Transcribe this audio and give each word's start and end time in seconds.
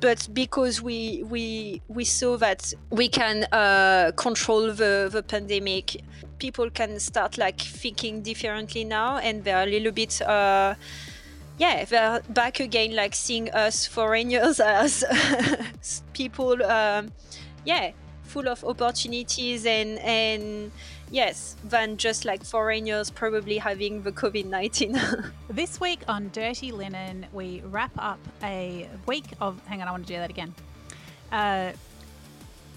but 0.00 0.28
because 0.32 0.80
we 0.80 1.22
we 1.24 1.82
we 1.88 2.04
saw 2.04 2.36
that 2.38 2.72
we 2.90 3.08
can 3.08 3.44
uh, 3.52 4.12
control 4.16 4.72
the 4.72 5.08
the 5.10 5.22
pandemic, 5.22 6.02
people 6.38 6.70
can 6.70 6.98
start 6.98 7.38
like 7.38 7.60
thinking 7.60 8.22
differently 8.22 8.84
now, 8.84 9.18
and 9.18 9.44
they're 9.44 9.62
a 9.62 9.66
little 9.66 9.92
bit. 9.92 10.20
Uh, 10.22 10.74
yeah, 11.58 11.84
they're 11.84 12.22
back 12.30 12.60
again, 12.60 12.96
like 12.96 13.14
seeing 13.14 13.50
us 13.50 13.86
foreigners 13.86 14.60
as 14.64 15.04
people, 16.14 16.62
um, 16.64 17.12
yeah, 17.66 17.90
full 18.22 18.48
of 18.48 18.64
opportunities 18.64 19.66
and 19.66 19.98
and 19.98 20.72
yes, 21.10 21.56
than 21.64 21.96
just 21.96 22.24
like 22.24 22.44
foreigners 22.44 23.10
probably 23.10 23.58
having 23.58 24.02
the 24.02 24.12
COVID 24.12 24.46
19. 24.46 25.00
this 25.48 25.80
week 25.80 26.00
on 26.08 26.30
Dirty 26.32 26.72
Linen, 26.72 27.26
we 27.32 27.62
wrap 27.66 27.92
up 27.98 28.20
a 28.42 28.88
week 29.06 29.26
of. 29.40 29.60
Hang 29.66 29.82
on, 29.82 29.88
I 29.88 29.90
want 29.90 30.06
to 30.06 30.12
do 30.12 30.18
that 30.18 30.30
again. 30.30 30.54
Uh, 31.30 31.72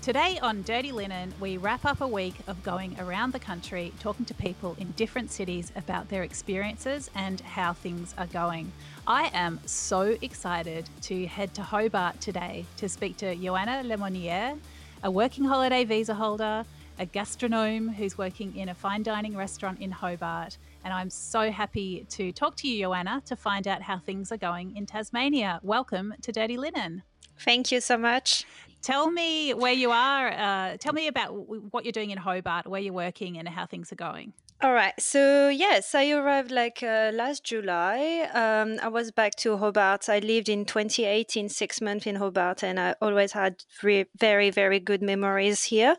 Today 0.04 0.38
on 0.42 0.64
Dirty 0.64 0.92
Linen, 0.92 1.34
we 1.40 1.56
wrap 1.56 1.86
up 1.86 2.02
a 2.02 2.08
week 2.10 2.36
of 2.48 2.62
going 2.62 3.00
around 3.00 3.32
the 3.32 3.40
country 3.40 3.94
talking 4.02 4.26
to 4.26 4.34
people 4.34 4.76
in 4.78 4.92
different 4.98 5.32
cities 5.32 5.72
about 5.78 6.10
their 6.10 6.24
experiences 6.24 7.10
and 7.16 7.40
how 7.40 7.72
things 7.72 8.14
are 8.18 8.26
going. 8.26 8.70
I 9.08 9.32
am 9.34 9.62
so 9.66 10.18
excited 10.22 10.90
to 11.04 11.26
head 11.28 11.54
to 11.54 11.64
Hobart 11.64 12.20
today 12.20 12.66
to 12.76 12.90
speak 12.90 13.16
to 13.20 13.34
Joanna 13.34 13.82
Lemonnier, 13.86 14.58
a 15.04 15.10
working 15.10 15.46
holiday 15.46 15.86
visa 15.86 16.16
holder, 16.16 16.66
a 17.00 17.06
gastronome 17.06 17.94
who's 17.94 18.18
working 18.18 18.56
in 18.56 18.70
a 18.70 18.74
fine 18.74 19.04
dining 19.04 19.36
restaurant 19.36 19.80
in 19.80 19.92
Hobart. 19.92 20.58
And 20.84 20.94
I'm 20.94 21.10
so 21.10 21.52
happy 21.52 22.06
to 22.10 22.32
talk 22.32 22.56
to 22.58 22.68
you, 22.68 22.86
Joanna, 22.86 23.22
to 23.26 23.36
find 23.36 23.68
out 23.68 23.82
how 23.82 23.98
things 23.98 24.32
are 24.32 24.38
going 24.38 24.76
in 24.76 24.86
Tasmania. 24.86 25.60
Welcome 25.64 26.14
to 26.22 26.32
Dirty 26.32 26.58
Linen. 26.58 27.04
Thank 27.40 27.72
you 27.72 27.82
so 27.82 27.98
much. 27.98 28.46
Tell 28.82 29.10
me 29.10 29.54
where 29.54 29.74
you 29.74 29.92
are. 29.92 30.32
Uh, 30.32 30.78
tell 30.78 30.94
me 30.94 31.08
about 31.08 31.30
what 31.72 31.86
you're 31.86 31.94
doing 31.94 32.12
in 32.12 32.18
Hobart, 32.18 32.68
where 32.68 32.82
you're 32.82 32.94
working, 32.94 33.38
and 33.40 33.48
how 33.48 33.66
things 33.66 33.92
are 33.92 33.96
going. 33.96 34.34
All 34.64 34.72
right. 34.74 34.94
So 34.98 35.50
yes, 35.50 35.94
I 35.94 36.10
arrived 36.12 36.50
like 36.50 36.82
uh, 36.82 37.12
last 37.14 37.44
July. 37.44 38.30
Um, 38.34 38.80
I 38.82 38.88
was 38.88 39.12
back 39.12 39.36
to 39.40 39.58
Hobart. 39.58 40.08
I 40.08 40.20
lived 40.20 40.48
in 40.48 40.64
2018, 40.64 41.50
six 41.50 41.82
months 41.82 42.08
in 42.08 42.16
Hobart, 42.16 42.64
and 42.64 42.80
I 42.80 42.96
always 43.02 43.34
had 43.34 43.58
re- 43.84 44.06
very, 44.18 44.52
very 44.52 44.80
good 44.80 45.02
memories 45.02 45.66
here. 45.66 45.98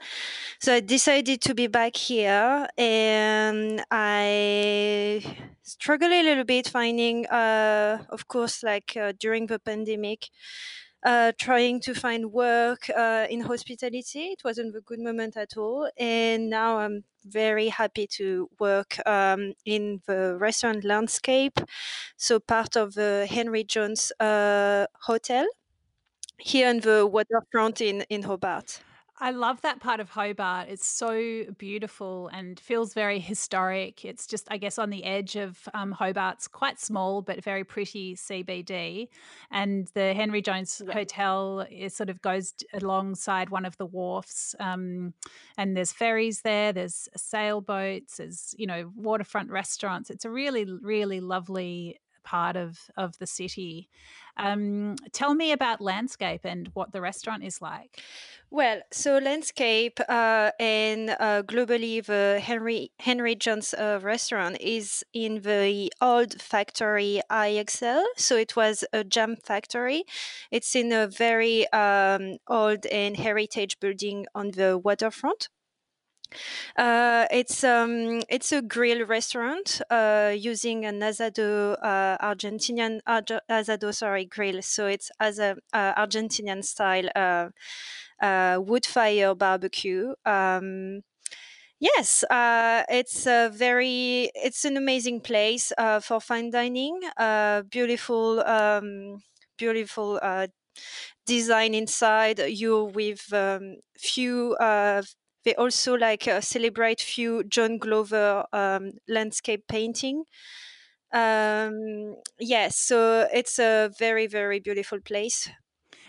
So 0.61 0.73
I 0.77 0.81
decided 0.81 1.43
to 1.43 1.55
be 1.55 1.67
back 1.67 1.95
here, 1.95 2.67
and 2.79 3.85
I 3.91 5.23
struggled 5.63 6.13
a 6.13 6.23
little 6.23 6.45
bit 6.45 6.67
finding, 6.67 7.27
uh, 7.27 8.03
of 8.09 8.29
course, 8.29 8.63
like 8.63 8.97
uh, 8.97 9.13
during 9.21 9.47
the 9.47 9.59
pandemic 9.59 10.31
uh, 11.05 11.33
trying 11.39 11.81
to 11.81 11.95
find 11.95 12.33
work 12.33 12.89
uh, 12.97 13.27
in 13.31 13.41
hospitality. 13.43 14.29
It 14.33 14.43
wasn't 14.45 14.75
a 14.77 14.81
good 14.81 15.01
moment 15.01 15.37
at 15.37 15.57
all. 15.57 15.91
And 15.99 16.51
now 16.51 16.79
I'm 16.79 17.05
very 17.25 17.69
happy 17.69 18.07
to 18.19 18.49
work 18.59 18.97
um, 19.07 19.55
in 19.65 20.01
the 20.07 20.37
restaurant 20.39 20.85
landscape. 20.85 21.59
So, 22.17 22.41
part 22.41 22.77
of 22.77 22.95
the 22.95 23.27
Henry 23.31 23.65
Jones 23.65 24.13
uh, 24.21 24.87
Hotel 25.03 25.47
here 26.39 26.69
in 26.71 26.81
the 26.81 27.07
waterfront 27.07 27.81
in, 27.81 28.03
in 28.11 28.23
Hobart. 28.23 28.81
I 29.25 29.31
love 29.31 29.63
that 29.63 29.81
part 29.81 30.01
of 30.01 30.11
Hobart. 30.11 30.69
It's 30.69 30.87
so 30.87 31.45
beautiful 31.57 32.29
and 32.31 32.61
feels 32.61 32.93
very 32.93 33.19
historic. 33.19 34.05
It's 34.05 34.27
just, 34.27 34.47
I 34.51 34.59
guess, 34.59 34.79
on 34.79 34.91
the 34.91 35.03
edge 35.03 35.35
of 35.35 35.67
um, 35.73 35.93
Hobart's 35.93 36.47
quite 36.47 36.79
small 36.79 37.23
but 37.23 37.43
very 37.43 37.65
pretty 37.65 38.17
CBD. 38.17 39.09
And 39.51 39.89
the 39.95 40.13
Henry 40.13 40.43
Jones 40.43 40.83
yeah. 40.87 40.93
Hotel 40.93 41.67
is 41.71 41.97
sort 41.97 42.11
of 42.11 42.21
goes 42.21 42.53
alongside 42.75 43.49
one 43.49 43.65
of 43.65 43.79
the 43.79 43.87
wharfs. 43.87 44.55
Um, 44.61 45.15
and 45.57 45.75
there's 45.75 45.91
ferries 45.91 46.43
there, 46.43 46.75
there's 46.75 47.09
sailboats, 47.17 48.19
there's, 48.19 48.55
you 48.59 48.67
know, 48.67 48.93
waterfront 48.95 49.51
restaurants. 49.51 50.11
It's 50.11 50.27
a 50.27 50.31
really, 50.31 50.67
really 50.83 51.21
lovely 51.21 51.99
part 52.25 52.57
of 52.57 52.79
of 52.97 53.19
the 53.19 53.27
city. 53.27 53.89
Um, 54.37 54.97
tell 55.13 55.35
me 55.35 55.53
about 55.53 55.81
landscape 55.81 56.41
and 56.45 56.69
what 56.75 56.93
the 56.93 57.01
restaurant 57.01 57.45
is 57.45 57.63
like. 57.63 58.03
Well, 58.51 58.83
so 58.93 59.19
landscape 59.19 59.99
uh, 60.09 60.51
and 60.61 61.11
uh, 61.11 61.43
globally 61.43 62.05
the 62.05 62.41
Henry 62.41 62.91
Henry 63.01 63.35
Jones 63.35 63.75
uh, 63.75 64.01
restaurant 64.03 64.61
is 64.61 65.05
in 65.13 65.43
the 65.43 65.93
old 66.01 66.41
factory 66.41 67.21
IXL. 67.31 68.05
So 68.17 68.37
it 68.37 68.57
was 68.57 68.85
a 68.93 69.05
jam 69.05 69.37
factory. 69.37 70.05
It's 70.51 70.75
in 70.75 70.93
a 70.93 71.07
very 71.07 71.71
um, 71.73 72.39
old 72.49 72.87
and 72.87 73.17
heritage 73.17 73.81
building 73.81 74.27
on 74.35 74.53
the 74.53 74.79
waterfront. 74.79 75.49
Uh, 76.77 77.27
it's 77.31 77.65
um, 77.65 78.23
it's 78.29 78.53
a 78.53 78.63
grill 78.63 79.07
restaurant 79.07 79.81
uh, 79.91 80.33
using 80.37 80.85
an 80.85 81.01
asado 81.01 81.77
uh, 81.83 82.17
Argentinian 82.19 83.01
asado 83.07 83.95
sorry 83.95 84.25
grill. 84.25 84.63
So 84.63 84.87
it's 84.87 85.11
as 85.21 85.39
a 85.39 85.57
uh, 85.73 85.95
Argentinian 85.95 86.65
style 86.65 87.09
uh, 87.17 87.49
uh, 88.25 88.59
wood 88.61 88.87
fire 88.87 89.35
barbecue. 89.35 90.15
Um, 90.25 91.03
yes, 91.81 92.25
it's 92.31 93.27
a 93.27 93.51
very 93.55 94.31
it's 94.35 94.65
an 94.65 94.77
amazing 94.77 95.21
place 95.21 95.73
for 96.03 96.21
fine 96.21 96.51
dining. 96.51 97.01
beautiful, 97.71 98.41
um, 98.47 99.23
beautiful 99.59 100.21
design 101.27 101.75
inside. 101.75 102.39
You 102.39 102.85
with 102.85 103.33
um, 103.33 103.77
few 103.99 104.57
they 105.45 105.55
also 105.55 105.95
like 105.95 106.27
uh, 106.29 106.41
celebrate 106.41 107.01
few 107.01 107.45
John 107.45 107.79
Glover 107.79 108.45
um, 108.53 108.93
landscape 109.09 109.67
painting. 109.69 110.25
Um, 111.13 112.17
yes, 112.41 112.41
yeah, 112.41 112.69
so 112.69 113.29
it's 113.33 113.59
a 113.59 113.91
very 113.99 114.27
very 114.27 114.61
beautiful 114.61 115.01
place. 115.01 115.49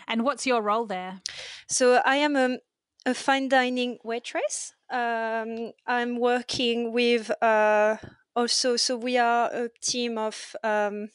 And 0.08 0.24
what's 0.24 0.46
your 0.46 0.62
role 0.62 0.86
there? 0.86 1.20
So 1.68 2.00
I 2.04 2.16
am 2.16 2.36
a, 2.36 2.58
a 3.04 3.14
fine 3.14 3.48
dining 3.48 3.98
waitress. 4.04 4.74
Um, 4.90 5.72
I'm 5.86 6.18
working 6.18 6.92
with 6.92 7.30
uh, 7.42 7.96
also. 8.34 8.76
So 8.76 8.96
we 8.96 9.18
are 9.18 9.50
a 9.52 9.68
team 9.82 10.18
of 10.18 10.54
um, 10.62 11.08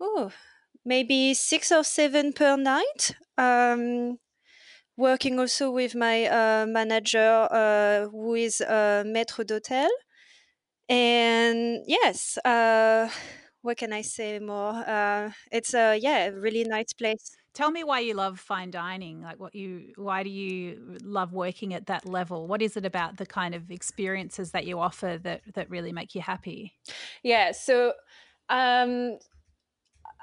oh 0.00 0.30
maybe 0.84 1.34
six 1.34 1.72
or 1.72 1.84
seven 1.84 2.32
per 2.32 2.56
night. 2.56 3.16
Um, 3.38 4.18
working 4.96 5.38
also 5.38 5.70
with 5.70 5.94
my 5.94 6.26
uh, 6.26 6.66
manager 6.66 7.48
uh, 7.50 8.08
who 8.08 8.34
is 8.34 8.60
a 8.60 9.02
maître 9.06 9.44
d'hôtel. 9.44 9.88
And 10.88 11.82
yes 11.86 12.36
uh, 12.44 13.08
what 13.62 13.78
can 13.78 13.92
i 13.92 14.02
say 14.02 14.38
more? 14.38 14.74
Uh, 14.86 15.30
it's 15.50 15.74
a 15.74 15.96
yeah 15.96 16.28
really 16.28 16.64
nice 16.64 16.92
place. 16.92 17.36
Tell 17.54 17.70
me 17.70 17.84
why 17.84 18.00
you 18.00 18.14
love 18.14 18.38
fine 18.40 18.70
dining 18.70 19.22
like 19.22 19.38
what 19.40 19.54
you 19.54 19.92
why 19.96 20.22
do 20.22 20.30
you 20.30 20.98
love 21.02 21.32
working 21.32 21.72
at 21.72 21.86
that 21.86 22.04
level? 22.04 22.46
What 22.46 22.60
is 22.60 22.76
it 22.76 22.84
about 22.84 23.16
the 23.16 23.26
kind 23.26 23.54
of 23.54 23.70
experiences 23.70 24.50
that 24.50 24.66
you 24.66 24.78
offer 24.78 25.18
that 25.22 25.42
that 25.54 25.70
really 25.70 25.92
make 25.92 26.14
you 26.14 26.20
happy? 26.20 26.74
Yeah 27.22 27.52
so 27.52 27.94
um 28.50 29.18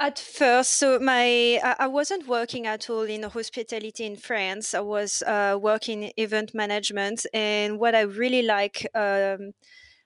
at 0.02 0.18
first, 0.18 0.72
so 0.72 0.98
my 1.00 1.62
I 1.78 1.86
wasn't 1.86 2.28
working 2.28 2.66
at 2.66 2.90
all 2.90 3.04
in 3.04 3.22
hospitality 3.24 4.04
in 4.04 4.16
France. 4.16 4.74
I 4.74 4.80
was 4.80 5.22
uh, 5.22 5.60
working 5.62 6.12
event 6.18 6.56
management, 6.56 7.26
and 7.34 7.80
what 7.80 7.94
I 7.96 8.02
really 8.02 8.42
like. 8.42 8.88
Um, 8.96 9.54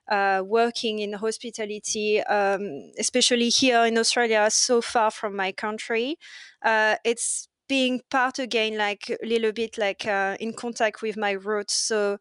uh, 0.07 0.43
working 0.45 0.99
in 0.99 1.13
hospitality, 1.13 2.21
um, 2.21 2.91
especially 2.99 3.49
here 3.49 3.85
in 3.85 3.97
Australia, 3.97 4.47
so 4.51 4.79
far 4.79 5.09
from 5.09 5.35
my 5.35 5.51
country, 5.51 6.15
uh, 6.61 6.95
it's 7.03 7.47
being 7.67 8.01
part 8.11 8.37
again, 8.37 8.77
like 8.77 9.09
a 9.09 9.25
little 9.25 9.51
bit 9.51 9.79
like 9.79 10.05
uh, 10.05 10.37
in 10.39 10.53
contact 10.53 11.01
with 11.01 11.17
my 11.17 11.31
roots. 11.31 11.73
So, 11.73 12.19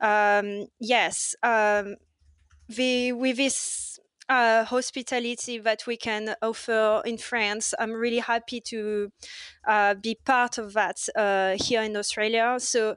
um, 0.00 0.66
yes, 0.78 1.34
um, 1.42 1.96
the 2.68 3.12
with 3.12 3.36
this 3.36 3.98
uh, 4.28 4.64
hospitality 4.64 5.58
that 5.58 5.86
we 5.86 5.96
can 5.96 6.34
offer 6.42 7.02
in 7.04 7.18
France. 7.18 7.74
I'm 7.78 7.92
really 7.92 8.18
happy 8.18 8.60
to 8.62 9.12
uh, 9.66 9.94
be 9.94 10.16
part 10.24 10.58
of 10.58 10.72
that 10.74 11.06
uh, 11.14 11.56
here 11.60 11.82
in 11.82 11.96
Australia. 11.96 12.56
So, 12.58 12.96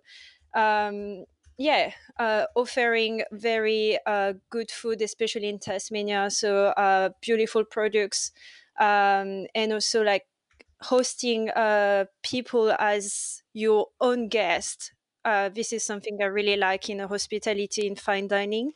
um, 0.54 1.26
yeah, 1.58 1.94
uh, 2.20 2.46
offering 2.56 3.24
very 3.32 3.98
uh, 4.06 4.34
good 4.50 4.72
food, 4.72 5.02
especially 5.02 5.50
in 5.50 5.60
Tasmania. 5.60 6.30
So, 6.30 6.68
uh, 6.68 7.10
beautiful 7.22 7.66
products, 7.66 8.32
um, 8.80 9.48
and 9.56 9.74
also 9.74 10.04
like 10.04 10.28
hosting 10.82 11.50
people 12.22 12.72
as 12.80 13.44
your 13.54 13.88
own 14.00 14.28
guest. 14.30 14.94
this 15.26 15.74
is 15.74 15.84
something 15.84 16.22
I 16.22 16.26
really 16.26 16.56
like 16.56 16.90
in 16.90 17.00
hospitality 17.00 17.86
in 17.88 17.96
fine 17.96 18.28
dining. 18.28 18.74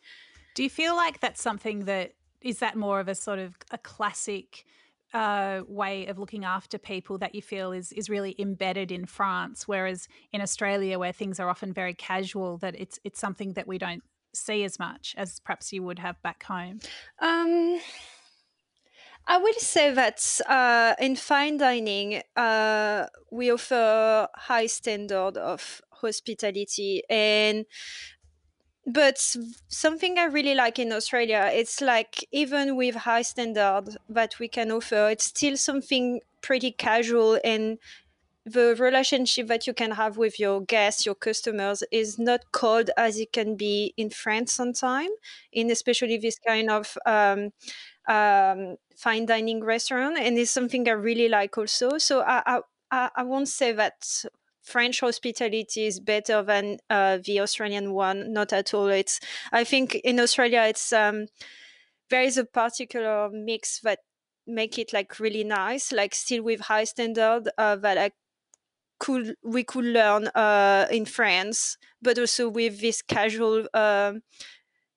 Do 0.55 0.63
you 0.63 0.69
feel 0.69 0.95
like 0.95 1.21
that's 1.21 1.41
something 1.41 1.85
that 1.85 2.13
is 2.41 2.59
that 2.59 2.75
more 2.75 2.99
of 2.99 3.07
a 3.07 3.15
sort 3.15 3.39
of 3.39 3.55
a 3.71 3.77
classic 3.77 4.65
uh, 5.13 5.61
way 5.67 6.05
of 6.07 6.17
looking 6.17 6.45
after 6.45 6.77
people 6.77 7.17
that 7.17 7.35
you 7.35 7.41
feel 7.41 7.71
is 7.71 7.91
is 7.91 8.09
really 8.09 8.35
embedded 8.39 8.91
in 8.91 9.05
France, 9.05 9.67
whereas 9.67 10.07
in 10.31 10.41
Australia, 10.41 10.97
where 10.97 11.11
things 11.11 11.39
are 11.39 11.49
often 11.49 11.73
very 11.73 11.93
casual, 11.93 12.57
that 12.59 12.75
it's 12.79 12.99
it's 13.03 13.19
something 13.19 13.53
that 13.53 13.67
we 13.67 13.77
don't 13.77 14.03
see 14.33 14.63
as 14.63 14.79
much 14.79 15.13
as 15.17 15.39
perhaps 15.39 15.73
you 15.73 15.83
would 15.83 15.99
have 15.99 16.21
back 16.21 16.43
home? 16.43 16.79
Um, 17.19 17.79
I 19.27 19.37
will 19.37 19.53
say 19.53 19.93
that 19.93 20.39
uh, 20.47 20.95
in 20.99 21.15
fine 21.15 21.57
dining, 21.57 22.21
uh, 22.35 23.05
we 23.31 23.51
offer 23.51 24.27
high 24.35 24.65
standard 24.65 25.37
of 25.37 25.81
hospitality 25.91 27.03
and 27.09 27.65
but 28.85 29.17
something 29.67 30.17
I 30.17 30.25
really 30.25 30.55
like 30.55 30.79
in 30.79 30.91
Australia, 30.91 31.49
it's 31.53 31.81
like 31.81 32.27
even 32.31 32.75
with 32.75 32.95
high 32.95 33.21
standard 33.21 33.97
that 34.09 34.39
we 34.39 34.47
can 34.47 34.71
offer, 34.71 35.09
it's 35.09 35.25
still 35.25 35.57
something 35.57 36.21
pretty 36.41 36.71
casual 36.71 37.39
and 37.43 37.77
the 38.45 38.75
relationship 38.79 39.47
that 39.47 39.67
you 39.67 39.73
can 39.73 39.91
have 39.91 40.17
with 40.17 40.39
your 40.39 40.61
guests, 40.61 41.05
your 41.05 41.15
customers, 41.15 41.83
is 41.91 42.17
not 42.17 42.51
cold 42.51 42.89
as 42.97 43.19
it 43.19 43.31
can 43.31 43.55
be 43.55 43.93
in 43.97 44.09
France 44.09 44.51
sometimes, 44.53 45.11
in 45.53 45.69
especially 45.69 46.17
this 46.17 46.39
kind 46.39 46.69
of 46.71 46.97
um, 47.05 47.51
um, 48.07 48.77
fine 48.95 49.27
dining 49.27 49.63
restaurant, 49.63 50.17
and 50.17 50.37
it's 50.37 50.51
something 50.51 50.87
I 50.87 50.93
really 50.93 51.29
like 51.29 51.57
also. 51.57 51.99
So 51.99 52.21
I, 52.21 52.61
I, 52.89 53.09
I 53.15 53.23
won't 53.23 53.47
say 53.47 53.73
that 53.73 54.25
French 54.61 54.99
hospitality 54.99 55.85
is 55.85 55.99
better 55.99 56.43
than 56.43 56.77
uh, 56.89 57.17
the 57.23 57.39
Australian 57.39 57.93
one. 57.93 58.31
Not 58.31 58.53
at 58.53 58.73
all. 58.73 58.87
It's 58.87 59.19
I 59.51 59.63
think 59.63 59.95
in 59.95 60.19
Australia 60.19 60.63
it's 60.67 60.93
um, 60.93 61.27
there 62.09 62.21
is 62.21 62.37
a 62.37 62.45
particular 62.45 63.29
mix 63.29 63.79
that 63.81 63.99
make 64.47 64.77
it 64.77 64.93
like 64.93 65.19
really 65.19 65.43
nice, 65.43 65.91
like 65.91 66.13
still 66.13 66.43
with 66.43 66.61
high 66.61 66.83
standard 66.83 67.49
uh, 67.57 67.75
that 67.77 67.97
I 67.97 68.11
could 68.99 69.35
we 69.43 69.63
could 69.63 69.85
learn 69.85 70.27
uh, 70.27 70.87
in 70.91 71.05
France, 71.05 71.77
but 72.01 72.19
also 72.19 72.49
with 72.49 72.81
this 72.81 73.01
casual. 73.01 73.67
Uh, 73.73 74.13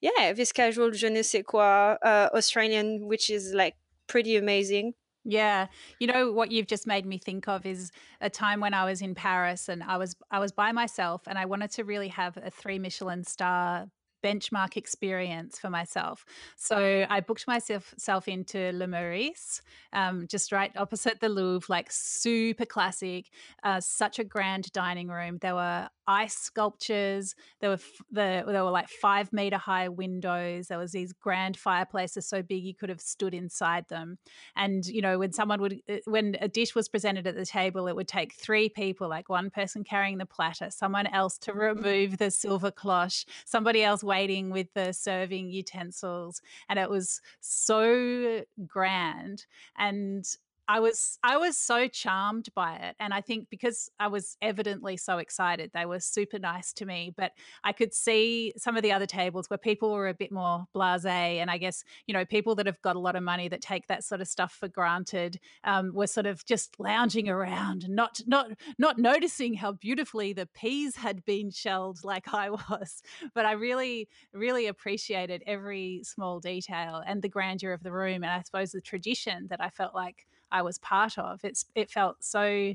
yeah, 0.01 0.35
this 0.35 0.53
casual 0.53 0.91
je 0.91 1.09
ne 1.09 1.23
sais 1.23 1.43
quoi 1.43 1.97
uh, 2.03 2.29
Australian, 2.35 3.07
which 3.07 3.31
is 3.31 3.55
like 3.55 3.77
pretty 4.07 4.37
amazing. 4.37 4.93
Yeah. 5.25 5.69
You 5.99 6.07
know 6.07 6.33
what 6.33 6.53
you've 6.53 6.67
just 6.67 6.87
made 6.87 7.07
me 7.07 7.19
think 7.19 7.49
of 7.49 7.65
is 7.65 7.91
a 8.21 8.29
time 8.29 8.61
when 8.61 8.75
I 8.75 8.85
was 8.85 9.01
in 9.01 9.15
Paris 9.15 9.69
and 9.71 9.83
I 9.83 9.97
was 9.97 10.15
I 10.31 10.39
was 10.39 10.53
by 10.53 10.73
myself 10.73 11.23
and 11.27 11.39
I 11.39 11.47
wanted 11.47 11.71
to 11.73 11.85
really 11.85 12.09
have 12.09 12.37
a 12.37 12.51
3 12.51 12.79
Michelin 12.79 13.25
star 13.25 13.87
benchmark 14.25 14.77
experience 14.77 15.59
for 15.59 15.69
myself. 15.69 16.25
So 16.57 17.07
I 17.09 17.21
booked 17.21 17.47
myself 17.47 18.27
into 18.27 18.73
Le 18.73 18.87
Meurice, 18.87 19.61
um, 19.93 20.27
just 20.29 20.51
right 20.51 20.73
opposite 20.77 21.21
the 21.21 21.29
Louvre, 21.29 21.67
like 21.69 21.93
super 21.93 22.65
classic, 22.65 23.27
uh, 23.63 23.81
such 23.81 24.19
a 24.19 24.25
grand 24.25 24.73
dining 24.73 25.09
room. 25.09 25.39
There 25.41 25.55
were 25.55 25.89
ice 26.07 26.37
sculptures. 26.37 27.35
There 27.61 27.71
were 27.71 27.79
the 28.11 28.45
there 28.47 28.65
were 28.65 28.71
like 28.71 28.89
five 28.89 29.33
meter 29.33 29.57
high 29.57 29.89
windows. 29.89 30.69
There 30.69 30.79
was 30.79 30.93
these 30.93 31.13
grand 31.13 31.57
fireplaces 31.57 32.27
so 32.27 32.43
big 32.43 32.65
you 32.65 32.75
could 32.75 32.89
have 32.89 33.01
stood 33.01 33.35
inside 33.35 33.89
them. 33.89 34.19
And 34.57 34.87
you 34.87 35.03
know 35.03 35.19
when 35.19 35.33
someone 35.33 35.61
would 35.61 35.81
uh, 35.89 35.97
when 36.07 36.37
a 36.41 36.49
dish 36.49 36.75
was 36.75 36.89
presented 36.89 37.27
at 37.27 37.37
the 37.37 37.47
table, 37.47 37.89
it 37.89 37.97
would 37.97 38.09
take 38.09 38.35
three 38.35 38.69
people, 38.69 39.09
like 39.09 39.29
one 39.29 39.51
person 39.51 39.85
carrying 39.85 40.19
the 40.19 40.27
platter, 40.27 40.71
someone 40.71 41.07
else 41.07 41.39
to 41.39 41.53
remove 41.53 42.19
the 42.19 42.31
silver 42.31 42.71
cloche, 42.71 43.25
somebody 43.45 43.83
else 43.83 44.03
waiting 44.15 44.51
with 44.51 44.73
the 44.75 44.93
serving 44.93 45.51
utensils, 45.51 46.41
and 46.69 46.79
it 46.79 46.89
was 46.89 47.21
so 47.41 48.43
grand. 48.67 49.47
And 49.77 50.25
I 50.67 50.81
was 50.81 51.19
I 51.23 51.37
was 51.37 51.59
so 51.59 51.89
charmed 51.89 52.49
by 52.55 52.77
it 52.77 52.97
and 52.99 53.13
I 53.13 53.21
think 53.21 53.49
because 53.51 53.91
I 54.01 54.07
was 54.09 54.37
evidently 54.41 54.97
so 54.97 55.19
excited 55.19 55.71
they 55.75 55.85
were 55.85 56.01
super 56.01 56.39
nice 56.39 56.73
to 56.75 56.87
me 56.87 57.13
but 57.17 57.33
I 57.63 57.73
could 57.73 57.93
see 57.93 58.53
some 58.57 58.77
of 58.77 58.83
the 58.83 58.93
other 58.93 59.07
tables 59.07 59.51
where 59.51 59.59
people 59.59 59.93
were 59.93 60.09
a 60.09 60.15
bit 60.15 60.33
more 60.33 60.65
blasé 60.75 61.37
and 61.37 61.51
I 61.51 61.59
guess 61.59 61.85
you 62.07 62.15
know 62.15 62.25
people 62.25 62.55
that 62.55 62.67
have 62.67 62.81
got 62.81 62.97
a 62.97 63.01
lot 63.01 63.17
of 63.17 63.23
money 63.23 63.49
that 63.49 63.61
take 63.61 63.87
that 63.89 64.05
sort 64.05 64.23
of 64.23 64.29
stuff 64.29 64.53
for 64.53 64.69
granted 64.69 65.39
um, 65.65 65.93
were 65.95 66.07
sort 66.07 66.27
of 66.27 66.45
just 66.47 66.79
lounging 66.79 67.29
around 67.29 67.85
and 67.85 67.95
not 67.95 68.21
not 68.27 68.51
not 68.79 68.99
noticing 68.99 69.55
how 69.55 69.73
beautifully 69.73 70.33
the 70.33 70.47
peas 70.47 70.97
had 70.97 71.25
been 71.27 71.51
shelled 71.51 72.03
like 72.05 72.33
I 72.33 72.51
was 72.71 73.03
but 73.35 73.45
I 73.45 73.53
really 73.53 74.09
really 74.33 74.67
appreciated 74.67 75.43
every 75.47 76.01
small 76.05 76.41
detail 76.41 77.03
and 77.07 77.21
the 77.21 77.29
grandeur 77.29 77.73
of 77.73 77.83
the 77.83 77.93
room 77.93 78.25
and 78.25 78.33
I 78.33 78.41
suppose 78.43 78.73
the 78.73 78.81
tradition 78.81 79.49
that 79.51 79.63
I 79.63 79.69
felt 79.69 79.95
like 79.95 80.27
I 80.51 80.63
was 80.63 80.79
part 80.79 81.19
of. 81.19 81.41
It's 81.45 81.65
it 81.75 81.91
felt 81.91 82.23
so 82.23 82.75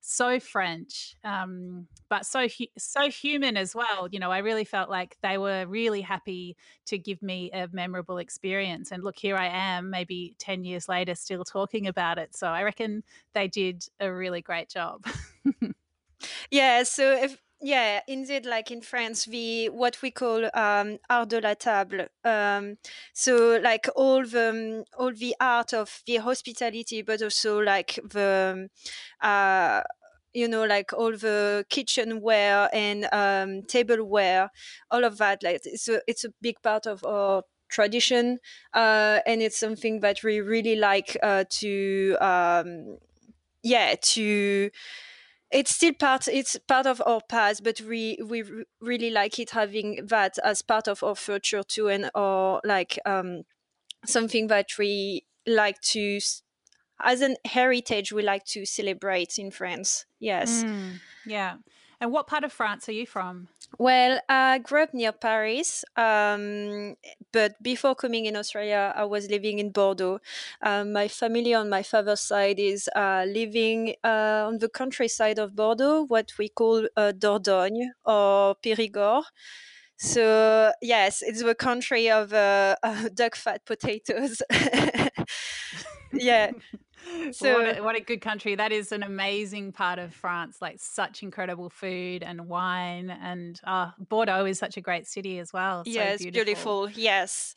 so 0.00 0.38
French, 0.38 1.16
um, 1.24 1.88
but 2.08 2.24
so 2.24 2.46
hu- 2.46 2.66
so 2.78 3.10
human 3.10 3.56
as 3.56 3.74
well. 3.74 4.08
You 4.10 4.20
know, 4.20 4.30
I 4.30 4.38
really 4.38 4.64
felt 4.64 4.88
like 4.90 5.16
they 5.22 5.38
were 5.38 5.66
really 5.66 6.00
happy 6.00 6.56
to 6.86 6.98
give 6.98 7.20
me 7.22 7.50
a 7.52 7.68
memorable 7.72 8.18
experience. 8.18 8.92
And 8.92 9.02
look, 9.02 9.18
here 9.18 9.36
I 9.36 9.48
am, 9.48 9.90
maybe 9.90 10.34
ten 10.38 10.64
years 10.64 10.88
later, 10.88 11.14
still 11.14 11.44
talking 11.44 11.86
about 11.86 12.18
it. 12.18 12.36
So 12.36 12.46
I 12.46 12.62
reckon 12.62 13.02
they 13.34 13.48
did 13.48 13.84
a 14.00 14.12
really 14.12 14.40
great 14.40 14.68
job. 14.68 15.04
yeah. 16.50 16.82
So 16.84 17.12
if 17.12 17.40
yeah, 17.60 18.00
indeed, 18.06 18.46
like 18.46 18.70
in 18.70 18.80
France, 18.82 19.24
the 19.24 19.68
what 19.70 20.00
we 20.00 20.10
call 20.12 20.44
um, 20.54 20.98
art 21.10 21.28
de 21.30 21.40
la 21.40 21.54
table. 21.54 22.06
Um, 22.24 22.78
so 23.12 23.58
like 23.62 23.88
all 23.96 24.24
the 24.24 24.84
all 24.96 25.12
the 25.12 25.34
art 25.40 25.74
of 25.74 26.02
the 26.06 26.16
hospitality, 26.18 27.02
but 27.02 27.20
also 27.20 27.58
like 27.58 27.98
the 28.04 28.68
uh, 29.20 29.82
you 30.32 30.46
know 30.46 30.64
like 30.66 30.92
all 30.92 31.12
the 31.12 31.66
kitchenware 31.68 32.68
and 32.72 33.08
um, 33.12 33.62
tableware, 33.64 34.50
all 34.90 35.04
of 35.04 35.18
that. 35.18 35.42
Like 35.42 35.62
it's 35.64 35.88
a 35.88 36.00
it's 36.06 36.24
a 36.24 36.30
big 36.40 36.62
part 36.62 36.86
of 36.86 37.04
our 37.04 37.42
tradition, 37.68 38.38
uh, 38.72 39.18
and 39.26 39.42
it's 39.42 39.58
something 39.58 39.98
that 40.00 40.22
we 40.22 40.40
really 40.40 40.76
like 40.76 41.16
uh, 41.24 41.42
to 41.58 42.16
um, 42.20 42.98
yeah 43.62 43.94
to 44.00 44.70
it's 45.50 45.74
still 45.74 45.94
part 45.94 46.28
it's 46.28 46.56
part 46.68 46.86
of 46.86 47.02
our 47.06 47.20
past 47.28 47.64
but 47.64 47.80
we 47.80 48.18
we 48.24 48.44
really 48.80 49.10
like 49.10 49.38
it 49.38 49.50
having 49.50 50.06
that 50.06 50.38
as 50.44 50.62
part 50.62 50.88
of 50.88 51.02
our 51.02 51.14
future 51.14 51.62
too 51.62 51.88
and 51.88 52.10
or 52.14 52.60
like 52.64 52.98
um 53.06 53.42
something 54.06 54.48
that 54.48 54.66
we 54.78 55.26
like 55.46 55.80
to 55.80 56.18
as 57.02 57.20
an 57.20 57.36
heritage 57.44 58.12
we 58.12 58.22
like 58.22 58.44
to 58.44 58.64
celebrate 58.66 59.38
in 59.38 59.50
france. 59.50 60.06
Yes. 60.18 60.64
Mm, 60.64 61.00
yeah 61.24 61.56
and 62.00 62.12
what 62.12 62.26
part 62.26 62.44
of 62.44 62.52
france 62.52 62.88
are 62.88 62.92
you 62.92 63.06
from 63.06 63.48
well, 63.76 64.18
I 64.28 64.58
grew 64.58 64.82
up 64.82 64.94
near 64.94 65.12
Paris, 65.12 65.84
um, 65.96 66.96
but 67.32 67.62
before 67.62 67.94
coming 67.94 68.24
in 68.24 68.34
Australia, 68.34 68.92
I 68.96 69.04
was 69.04 69.28
living 69.28 69.58
in 69.58 69.70
Bordeaux. 69.70 70.20
Um, 70.62 70.92
my 70.92 71.06
family 71.06 71.52
on 71.52 71.68
my 71.68 71.82
father's 71.82 72.20
side 72.20 72.58
is 72.58 72.88
uh, 72.96 73.26
living 73.28 73.94
uh, 74.02 74.46
on 74.48 74.58
the 74.58 74.70
countryside 74.70 75.38
of 75.38 75.54
Bordeaux, 75.54 76.06
what 76.08 76.32
we 76.38 76.48
call 76.48 76.86
uh, 76.96 77.12
Dordogne 77.16 77.90
or 78.06 78.56
Périgord. 78.56 79.24
So 79.98 80.72
yes, 80.80 81.22
it's 81.22 81.42
the 81.42 81.54
country 81.54 82.10
of 82.10 82.32
uh, 82.32 82.76
duck 83.14 83.36
fat 83.36 83.66
potatoes. 83.66 84.40
yeah. 86.12 86.52
So 87.32 87.54
what 87.54 87.78
a, 87.78 87.82
what 87.82 87.96
a, 87.96 88.00
good 88.00 88.20
country 88.20 88.54
that 88.54 88.72
is 88.72 88.92
an 88.92 89.02
amazing 89.02 89.72
part 89.72 89.98
of 89.98 90.14
france 90.14 90.58
like 90.60 90.76
such 90.78 91.22
incredible 91.22 91.68
food 91.68 92.22
and 92.22 92.48
wine 92.48 93.10
and 93.10 93.60
uh, 93.64 93.90
bordeaux 94.08 94.44
is 94.44 94.58
such 94.58 94.76
a 94.76 94.80
great 94.80 95.06
city 95.06 95.38
as 95.38 95.52
well 95.52 95.84
so 95.84 95.90
yes 95.90 96.18
beautiful. 96.22 96.44
beautiful 96.86 96.90
yes 96.90 97.54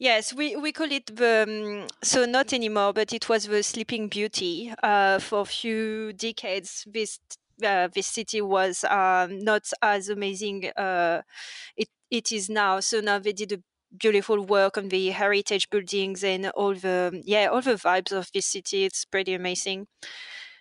Yes, 0.00 0.32
we, 0.32 0.54
we 0.54 0.70
call 0.70 0.92
it 0.92 1.06
the, 1.16 1.82
um, 1.82 1.88
so 2.04 2.24
not 2.24 2.52
anymore, 2.52 2.92
but 2.92 3.12
it 3.12 3.28
was 3.28 3.48
the 3.48 3.64
Sleeping 3.64 4.06
Beauty. 4.06 4.72
Uh, 4.80 5.18
for 5.18 5.40
a 5.40 5.44
few 5.44 6.12
decades, 6.12 6.86
this 6.88 7.18
uh, 7.64 7.88
this 7.92 8.06
city 8.06 8.40
was 8.40 8.84
um, 8.84 9.40
not 9.40 9.68
as 9.82 10.08
amazing 10.08 10.70
uh, 10.76 11.22
it, 11.76 11.88
it 12.08 12.30
is 12.30 12.48
now. 12.48 12.78
So 12.78 13.00
now 13.00 13.18
they 13.18 13.32
did 13.32 13.50
a 13.50 13.58
beautiful 13.96 14.44
work 14.44 14.76
on 14.76 14.88
the 14.88 15.10
heritage 15.10 15.70
buildings 15.70 16.22
and 16.22 16.48
all 16.50 16.74
the 16.74 17.22
yeah 17.24 17.46
all 17.46 17.62
the 17.62 17.74
vibes 17.74 18.12
of 18.12 18.30
this 18.32 18.46
city 18.46 18.84
it's 18.84 19.04
pretty 19.04 19.34
amazing 19.34 19.86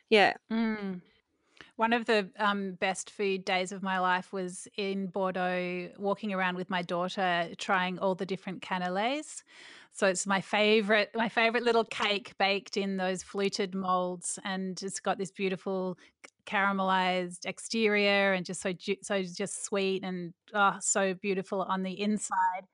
yeah 0.09 0.33
mm. 0.51 1.01
One 1.77 1.93
of 1.93 2.05
the 2.05 2.27
um, 2.39 2.71
best 2.73 3.11
food 3.11 3.45
days 3.45 3.71
of 3.71 3.83
my 3.83 3.99
life 3.99 4.33
was 4.33 4.67
in 4.77 5.07
Bordeaux, 5.07 5.89
walking 5.99 6.33
around 6.33 6.55
with 6.55 6.71
my 6.71 6.81
daughter, 6.81 7.49
trying 7.59 7.99
all 7.99 8.15
the 8.15 8.25
different 8.25 8.63
cannelés. 8.63 9.43
So 9.93 10.07
it's 10.07 10.25
my 10.25 10.41
favorite, 10.41 11.11
my 11.13 11.29
favorite 11.29 11.63
little 11.63 11.83
cake 11.83 12.33
baked 12.39 12.77
in 12.77 12.97
those 12.97 13.21
fluted 13.21 13.75
molds, 13.75 14.39
and 14.43 14.81
it's 14.81 14.99
got 14.99 15.19
this 15.19 15.29
beautiful 15.29 15.99
caramelized 16.47 17.45
exterior 17.45 18.33
and 18.33 18.45
just 18.45 18.61
so 18.61 18.73
so 19.03 19.21
just 19.21 19.65
sweet 19.65 20.03
and 20.03 20.33
oh, 20.53 20.75
so 20.79 21.13
beautiful 21.13 21.61
on 21.61 21.83
the 21.83 21.99
inside. 21.99 22.65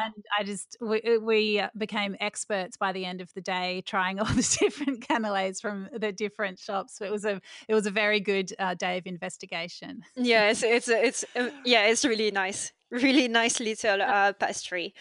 And 0.00 0.14
i 0.38 0.42
just 0.42 0.76
we, 0.80 1.00
uh, 1.02 1.20
we, 1.20 1.60
uh, 1.60 1.68
became 1.78 2.16
experts 2.20 2.76
by 2.76 2.92
the 2.92 3.04
end 3.04 3.20
of 3.20 3.32
the 3.34 3.40
day 3.40 3.82
trying 3.86 4.18
all 4.20 4.26
the 4.26 4.56
different 4.60 5.06
cannelés 5.06 5.60
from 5.60 5.88
the 5.96 6.12
different 6.12 6.58
shops. 6.58 7.00
It 7.00 7.10
was 7.10 7.24
a 7.24 7.40
it 7.68 7.74
was 7.74 7.86
a 7.86 7.90
very 7.90 8.20
good 8.20 8.52
uh, 8.58 8.74
day 8.74 8.98
of 8.98 9.06
investigation. 9.06 10.02
Yes 10.16 10.62
it's 10.62 10.88
it's 10.88 11.24
uh, 11.36 11.50
yeah 11.64 11.86
it's 11.86 12.04
really 12.04 12.30
nice. 12.30 12.72
Really 12.90 13.26
nice 13.26 13.58
little 13.58 14.02
uh, 14.02 14.34
pastry. 14.34 14.94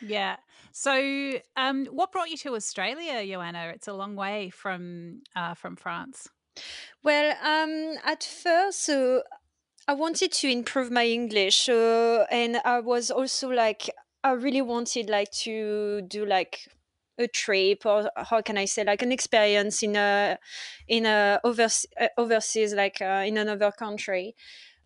Yeah. 0.00 0.36
So 0.72 1.32
um, 1.56 1.86
what 1.86 2.12
brought 2.12 2.30
you 2.30 2.36
to 2.38 2.54
australia 2.54 3.26
joanna? 3.26 3.72
It's 3.74 3.88
a 3.88 3.92
long 3.92 4.14
way 4.16 4.50
from 4.50 5.22
uh, 5.34 5.54
from 5.54 5.76
france 5.76 6.28
well, 7.02 7.36
um, 7.42 7.98
at 8.04 8.22
first, 8.24 8.82
so 8.82 9.22
I 9.88 9.94
wanted 9.94 10.32
to 10.32 10.48
improve 10.48 10.90
my 10.90 11.06
English, 11.06 11.56
so 11.56 12.26
and 12.30 12.58
I 12.64 12.80
was 12.80 13.10
also 13.10 13.48
like, 13.50 13.90
I 14.24 14.32
really 14.32 14.62
wanted 14.62 15.10
like 15.10 15.30
to 15.44 16.02
do 16.02 16.26
like 16.26 16.68
a 17.18 17.28
trip 17.28 17.84
or 17.86 18.10
how 18.16 18.42
can 18.42 18.58
I 18.58 18.64
say 18.66 18.84
like 18.84 19.02
an 19.02 19.12
experience 19.12 19.82
in 19.82 19.96
a 19.96 20.38
in 20.88 21.06
a 21.06 21.40
overs- 21.44 21.86
uh, 22.00 22.08
overseas 22.18 22.74
like 22.74 23.00
uh, 23.02 23.24
in 23.26 23.38
another 23.38 23.72
country. 23.72 24.34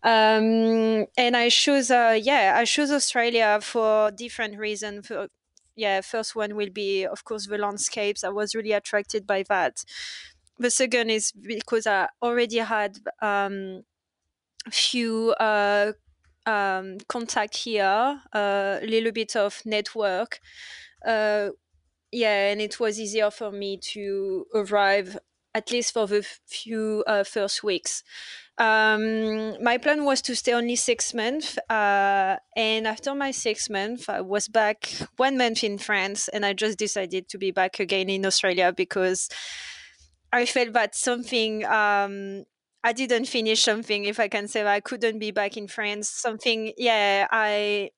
Um, 0.03 1.07
and 1.17 1.35
I 1.35 1.49
chose, 1.49 1.89
uh, 1.91 2.17
yeah, 2.21 2.53
I 2.57 2.65
chose 2.65 2.91
Australia 2.91 3.59
for 3.61 4.11
different 4.11 4.57
reasons. 4.59 5.07
For, 5.07 5.29
yeah, 5.75 6.01
first 6.01 6.35
one 6.35 6.55
will 6.55 6.69
be, 6.69 7.05
of 7.05 7.23
course, 7.23 7.47
the 7.47 7.57
landscapes. 7.57 8.23
I 8.23 8.29
was 8.29 8.53
really 8.55 8.71
attracted 8.71 9.25
by 9.27 9.43
that 9.49 9.83
the 10.57 10.71
second 10.71 11.09
is 11.09 11.31
because 11.31 11.87
I 11.87 12.09
already 12.21 12.57
had 12.57 12.99
um, 13.21 13.83
a 14.67 14.71
few 14.71 15.31
uh, 15.39 15.93
um, 16.45 16.97
contact 17.07 17.57
here, 17.57 18.21
uh, 18.33 18.79
a 18.81 18.85
little 18.87 19.11
bit 19.11 19.35
of 19.35 19.61
network. 19.65 20.39
Uh, 21.05 21.49
yeah, 22.11 22.51
and 22.51 22.61
it 22.61 22.79
was 22.79 22.99
easier 22.99 23.31
for 23.31 23.51
me 23.51 23.77
to 23.93 24.45
arrive 24.53 25.17
at 25.53 25.71
least 25.71 25.93
for 25.93 26.05
the 26.05 26.21
few 26.45 27.03
uh, 27.07 27.23
first 27.23 27.63
weeks. 27.63 28.03
Um, 28.57 29.61
my 29.63 29.77
plan 29.77 30.03
was 30.05 30.21
to 30.23 30.35
stay 30.35 30.53
only 30.53 30.75
six 30.75 31.13
months, 31.13 31.57
uh, 31.69 32.37
and 32.55 32.87
after 32.87 33.13
my 33.15 33.31
six 33.31 33.69
months, 33.69 34.07
I 34.07 34.21
was 34.21 34.47
back 34.47 34.91
one 35.17 35.37
month 35.37 35.63
in 35.63 35.77
France, 35.77 36.27
and 36.29 36.45
I 36.45 36.53
just 36.53 36.77
decided 36.77 37.29
to 37.29 37.37
be 37.37 37.51
back 37.51 37.79
again 37.79 38.09
in 38.09 38.25
Australia 38.25 38.73
because 38.75 39.29
I 40.31 40.45
felt 40.45 40.73
that 40.73 40.95
something 40.95 41.65
um, 41.65 42.45
I 42.83 42.93
didn't 42.93 43.25
finish 43.25 43.63
something, 43.63 44.05
if 44.05 44.19
I 44.19 44.27
can 44.27 44.47
say 44.47 44.65
I 44.65 44.79
couldn't 44.79 45.19
be 45.19 45.31
back 45.31 45.57
in 45.57 45.67
France. 45.67 46.09
Something, 46.09 46.73
yeah, 46.77 47.27
I 47.31 47.91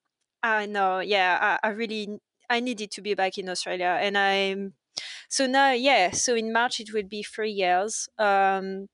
I 0.43 0.65
know, 0.65 0.99
yeah, 0.99 1.57
I, 1.63 1.67
I 1.67 1.71
really 1.71 2.19
I 2.49 2.59
needed 2.59 2.91
to 2.91 3.01
be 3.01 3.13
back 3.13 3.37
in 3.37 3.49
Australia, 3.49 3.97
and 4.01 4.17
I'm 4.17 4.73
so 5.29 5.47
now, 5.47 5.71
yeah. 5.71 6.11
So 6.11 6.35
in 6.35 6.53
March 6.53 6.79
it 6.79 6.93
will 6.93 7.03
be 7.03 7.23
three 7.23 7.51
years. 7.51 8.09
Um, 8.17 8.87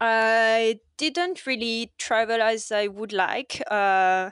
I 0.00 0.80
didn't 0.96 1.46
really 1.46 1.92
travel 1.98 2.40
as 2.40 2.72
I 2.72 2.86
would 2.86 3.12
like. 3.12 3.62
Uh, 3.70 4.30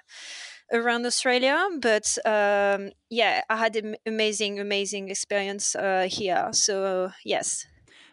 around 0.72 1.06
Australia. 1.06 1.66
But 1.80 2.18
um, 2.24 2.90
yeah, 3.10 3.42
I 3.48 3.56
had 3.56 3.76
an 3.76 3.96
amazing, 4.06 4.58
amazing 4.60 5.08
experience 5.10 5.74
uh, 5.74 6.08
here. 6.10 6.48
So 6.52 7.10
yes. 7.24 7.66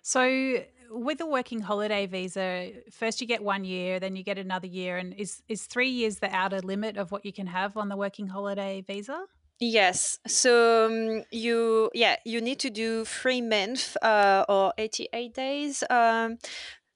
So 0.06 0.64
with 0.92 1.20
a 1.20 1.26
working 1.26 1.62
holiday 1.62 2.06
visa, 2.06 2.70
first 2.92 3.22
you 3.22 3.26
get 3.26 3.44
one 3.44 3.64
year, 3.64 4.00
then 4.00 4.16
you 4.16 4.24
get 4.24 4.38
another 4.38 4.68
year, 4.68 4.98
and 4.98 5.16
is 5.16 5.42
is 5.48 5.66
three 5.66 5.90
years 5.90 6.20
the 6.20 6.30
outer 6.32 6.60
limit 6.60 6.96
of 6.96 7.12
what 7.12 7.26
you 7.26 7.34
can 7.34 7.48
have 7.48 7.76
on 7.76 7.90
the 7.90 7.98
working 7.98 8.28
holiday 8.28 8.84
visa? 8.86 9.26
Yes. 9.60 10.20
So 10.28 10.86
um, 10.86 11.24
you 11.32 11.90
yeah 11.96 12.18
you 12.24 12.40
need 12.40 12.60
to 12.60 12.70
do 12.70 13.04
three 13.04 13.42
months 13.42 13.98
uh, 14.04 14.46
or 14.48 14.74
eighty 14.78 15.10
eight 15.12 15.34
days 15.34 15.84
um, 15.90 16.38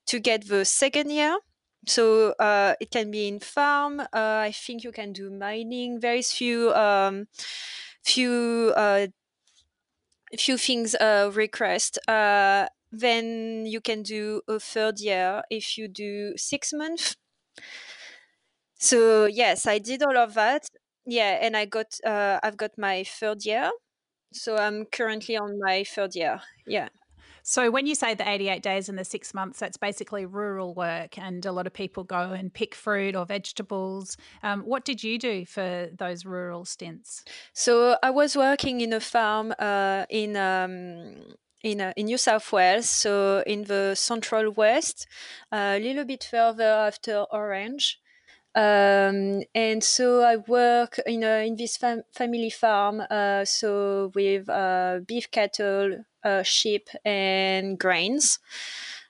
to 0.05 0.19
get 0.19 0.47
the 0.47 0.63
second 0.63 1.09
year. 1.09 1.39
So 1.87 2.33
uh, 2.33 2.75
it 2.79 2.91
can 2.91 3.09
be 3.09 3.27
in 3.27 3.39
farm. 3.39 4.01
Uh, 4.01 4.45
I 4.49 4.51
think 4.53 4.83
you 4.83 4.91
can 4.91 5.13
do 5.13 5.31
mining. 5.31 5.99
Very 5.99 6.21
few 6.21 6.71
um, 6.75 7.25
few 8.03 8.71
uh, 8.77 9.07
few 10.37 10.57
things 10.57 10.93
uh, 10.93 11.31
request. 11.33 11.97
Then 12.91 13.65
you 13.65 13.81
can 13.81 14.01
do 14.03 14.41
a 14.47 14.59
third 14.59 14.99
year 14.99 15.43
if 15.49 15.77
you 15.77 15.87
do 15.87 16.33
six 16.37 16.71
months. 16.73 17.15
So 18.75 19.25
yes, 19.25 19.67
I 19.67 19.77
did 19.79 20.01
all 20.01 20.17
of 20.17 20.33
that. 20.35 20.63
Yeah, 21.05 21.37
and 21.41 21.55
I 21.55 21.65
got 21.65 21.97
uh, 22.05 22.39
I've 22.41 22.57
got 22.57 22.71
my 22.77 23.03
third 23.03 23.45
year. 23.45 23.71
So 24.31 24.57
I'm 24.57 24.85
currently 24.85 25.37
on 25.37 25.59
my 25.59 25.83
third 25.83 26.15
year. 26.15 26.41
Yeah. 26.67 26.89
So 27.43 27.71
when 27.71 27.87
you 27.87 27.95
say 27.95 28.13
the 28.13 28.29
88 28.29 28.61
days 28.61 28.89
and 28.89 28.97
the 28.99 29.03
six 29.03 29.33
months, 29.33 29.59
that's 29.59 29.77
basically 29.77 30.25
rural 30.25 30.75
work, 30.75 31.17
and 31.17 31.43
a 31.45 31.51
lot 31.51 31.65
of 31.65 31.73
people 31.73 32.03
go 32.03 32.31
and 32.31 32.53
pick 32.53 32.75
fruit 32.75 33.15
or 33.15 33.25
vegetables. 33.25 34.17
Um, 34.43 34.61
what 34.61 34.85
did 34.85 35.03
you 35.03 35.17
do 35.17 35.45
for 35.45 35.89
those 35.97 36.25
rural 36.25 36.63
stints? 36.63 37.23
So 37.53 37.97
I 38.03 38.11
was 38.11 38.35
working 38.37 38.81
in 38.81 38.93
a 38.93 38.99
farm 38.99 39.53
uh, 39.57 40.05
in 40.09 40.37
um, 40.37 41.15
in, 41.63 41.81
uh, 41.81 41.93
in 41.95 42.05
New 42.05 42.17
South 42.17 42.51
Wales, 42.51 42.89
so 42.89 43.43
in 43.45 43.63
the 43.65 43.95
central 43.95 44.51
west, 44.51 45.07
uh, 45.51 45.75
a 45.77 45.79
little 45.79 46.05
bit 46.05 46.23
further 46.23 46.63
after 46.63 47.25
Orange. 47.31 47.99
Um, 48.55 49.43
and 49.53 49.83
so 49.83 50.21
I 50.23 50.37
work 50.37 50.99
in 51.05 51.23
a, 51.23 51.45
in 51.45 51.55
this 51.55 51.77
fam- 51.77 52.03
family 52.11 52.49
farm, 52.49 53.01
uh, 53.09 53.45
so 53.45 54.11
with 54.15 54.49
uh, 54.49 54.99
beef 55.07 55.29
cattle, 55.31 56.03
uh, 56.23 56.43
sheep, 56.43 56.89
and 57.05 57.77
grains. 57.77 58.39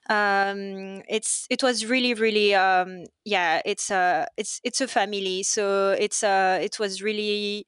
Um, 0.10 1.03
it's 1.08 1.46
it 1.51 1.62
was 1.62 1.86
really 1.86 2.15
really 2.15 2.56
um, 2.56 3.03
yeah 3.25 3.62
it's 3.63 3.91
a 3.91 4.27
it's 4.38 4.60
it's 4.63 4.82
a 4.82 4.88
family, 4.88 5.44
so 5.44 5.91
it's 5.91 6.24
uh 6.24 6.60
it 6.62 6.79
was 6.79 7.01
really 7.03 7.68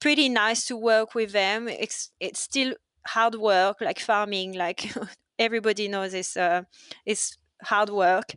pretty 0.00 0.28
nice 0.28 0.66
to 0.66 0.76
work 0.76 1.14
with 1.14 1.32
them. 1.32 1.68
It's 1.68 2.10
it's 2.20 2.40
still 2.40 2.74
hard 3.06 3.34
work 3.34 3.80
like 3.80 3.98
farming 3.98 4.52
like 4.54 4.92
everybody 5.38 5.88
knows 5.88 6.14
it's 6.14 6.36
uh, 6.36 6.62
it's 7.06 7.38
hard 7.64 7.90
work 7.90 8.34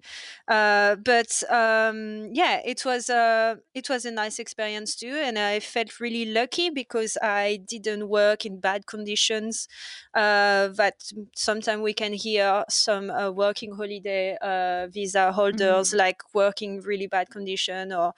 uh, 0.48 0.95
but 0.95 1.43
um, 1.50 2.29
yeah 2.31 2.62
it 2.65 2.86
was 2.86 3.10
uh, 3.10 3.55
it 3.74 3.89
was 3.89 4.05
a 4.05 4.12
nice 4.12 4.39
experience 4.39 4.95
too 4.95 5.22
and 5.24 5.38
i 5.38 5.60
felt 5.60 6.00
really 6.00 6.25
lucky 6.25 6.69
because 6.69 7.17
i 7.22 7.60
didn't 7.67 8.07
work 8.07 8.45
in 8.45 8.60
bad 8.60 8.86
conditions 8.86 9.67
uh, 10.13 10.67
that 10.69 10.95
sometimes 11.36 11.81
we 11.81 11.93
can 11.93 12.13
hear 12.13 12.63
some 12.69 13.10
uh, 13.10 13.31
working 13.31 13.74
holiday 13.75 14.38
uh, 14.41 14.88
visa 14.88 15.31
holders 15.31 15.89
mm-hmm. 15.89 15.98
like 15.98 16.22
working 16.34 16.81
really 16.81 17.07
bad 17.07 17.29
condition 17.29 17.91
or 17.91 18.13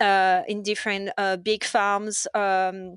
uh, 0.00 0.42
in 0.48 0.62
different 0.62 1.10
big 1.42 1.64
farms 1.64 2.26
um, 2.34 2.96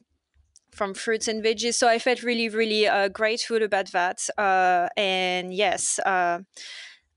from 0.78 0.94
fruits 0.94 1.28
and 1.28 1.44
veggies. 1.44 1.74
So 1.74 1.88
I 1.90 2.00
felt 2.00 2.24
really, 2.24 2.50
really 2.50 2.88
uh, 2.88 3.10
grateful 3.10 3.64
about 3.64 3.92
that. 3.92 4.20
Uh, 4.38 4.88
and 4.96 5.54
yes, 5.54 6.00
uh, 6.06 6.40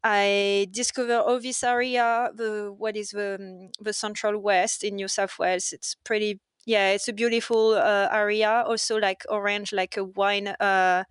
I 0.02 0.66
discovered 0.70 1.42
this 1.42 1.62
area, 1.62 2.30
the 2.34 2.74
what 2.76 2.96
is 2.96 3.10
the 3.10 3.36
um, 3.38 3.68
the 3.80 3.92
Central 3.92 4.38
West 4.40 4.82
in 4.82 4.96
New 4.96 5.08
South 5.08 5.38
Wales. 5.38 5.72
It's 5.72 5.94
pretty 6.04 6.40
yeah 6.66 6.90
it's 6.90 7.08
a 7.08 7.12
beautiful 7.12 7.74
uh, 7.74 8.08
area 8.12 8.64
also 8.66 8.96
like 8.96 9.24
orange 9.28 9.72
like 9.72 9.96
a 9.96 10.04
wine 10.04 10.48
uh, 10.48 11.04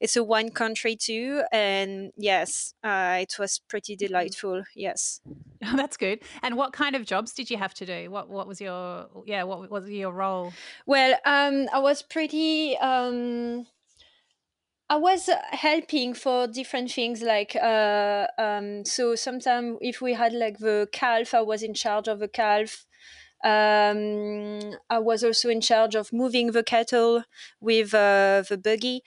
it's 0.00 0.16
a 0.16 0.24
wine 0.24 0.50
country 0.50 0.96
too 0.96 1.42
and 1.52 2.12
yes 2.16 2.74
uh, 2.82 3.18
it 3.20 3.34
was 3.38 3.60
pretty 3.68 3.94
mm-hmm. 3.94 4.06
delightful 4.06 4.62
yes 4.74 5.20
that's 5.76 5.96
good 5.96 6.20
and 6.42 6.56
what 6.56 6.72
kind 6.72 6.96
of 6.96 7.04
jobs 7.04 7.32
did 7.32 7.50
you 7.50 7.56
have 7.56 7.74
to 7.74 7.86
do 7.86 8.10
what 8.10 8.28
what 8.28 8.46
was 8.46 8.60
your 8.60 9.06
yeah 9.26 9.42
what 9.42 9.70
was 9.70 9.88
your 9.88 10.12
role 10.12 10.52
well 10.86 11.14
um, 11.24 11.68
i 11.72 11.78
was 11.78 12.02
pretty 12.02 12.76
um, 12.78 13.66
I 14.90 14.96
was 14.96 15.30
helping 15.50 16.12
for 16.12 16.46
different 16.46 16.92
things, 16.92 17.22
like 17.22 17.56
uh, 17.56 18.26
um, 18.38 18.84
so. 18.84 19.14
Sometimes, 19.14 19.78
if 19.80 20.02
we 20.02 20.12
had 20.12 20.34
like 20.34 20.58
the 20.58 20.88
calf, 20.92 21.32
I 21.32 21.40
was 21.40 21.62
in 21.62 21.72
charge 21.72 22.06
of 22.06 22.18
the 22.18 22.28
calf. 22.28 22.84
Um, 23.44 24.78
I 24.90 24.98
was 25.00 25.22
also 25.24 25.50
in 25.50 25.60
charge 25.60 25.94
of 25.94 26.12
moving 26.12 26.52
the 26.52 26.64
cattle 26.64 27.24
with 27.60 27.94
uh, 27.94 28.44
the 28.48 28.58
buggy. 28.58 29.02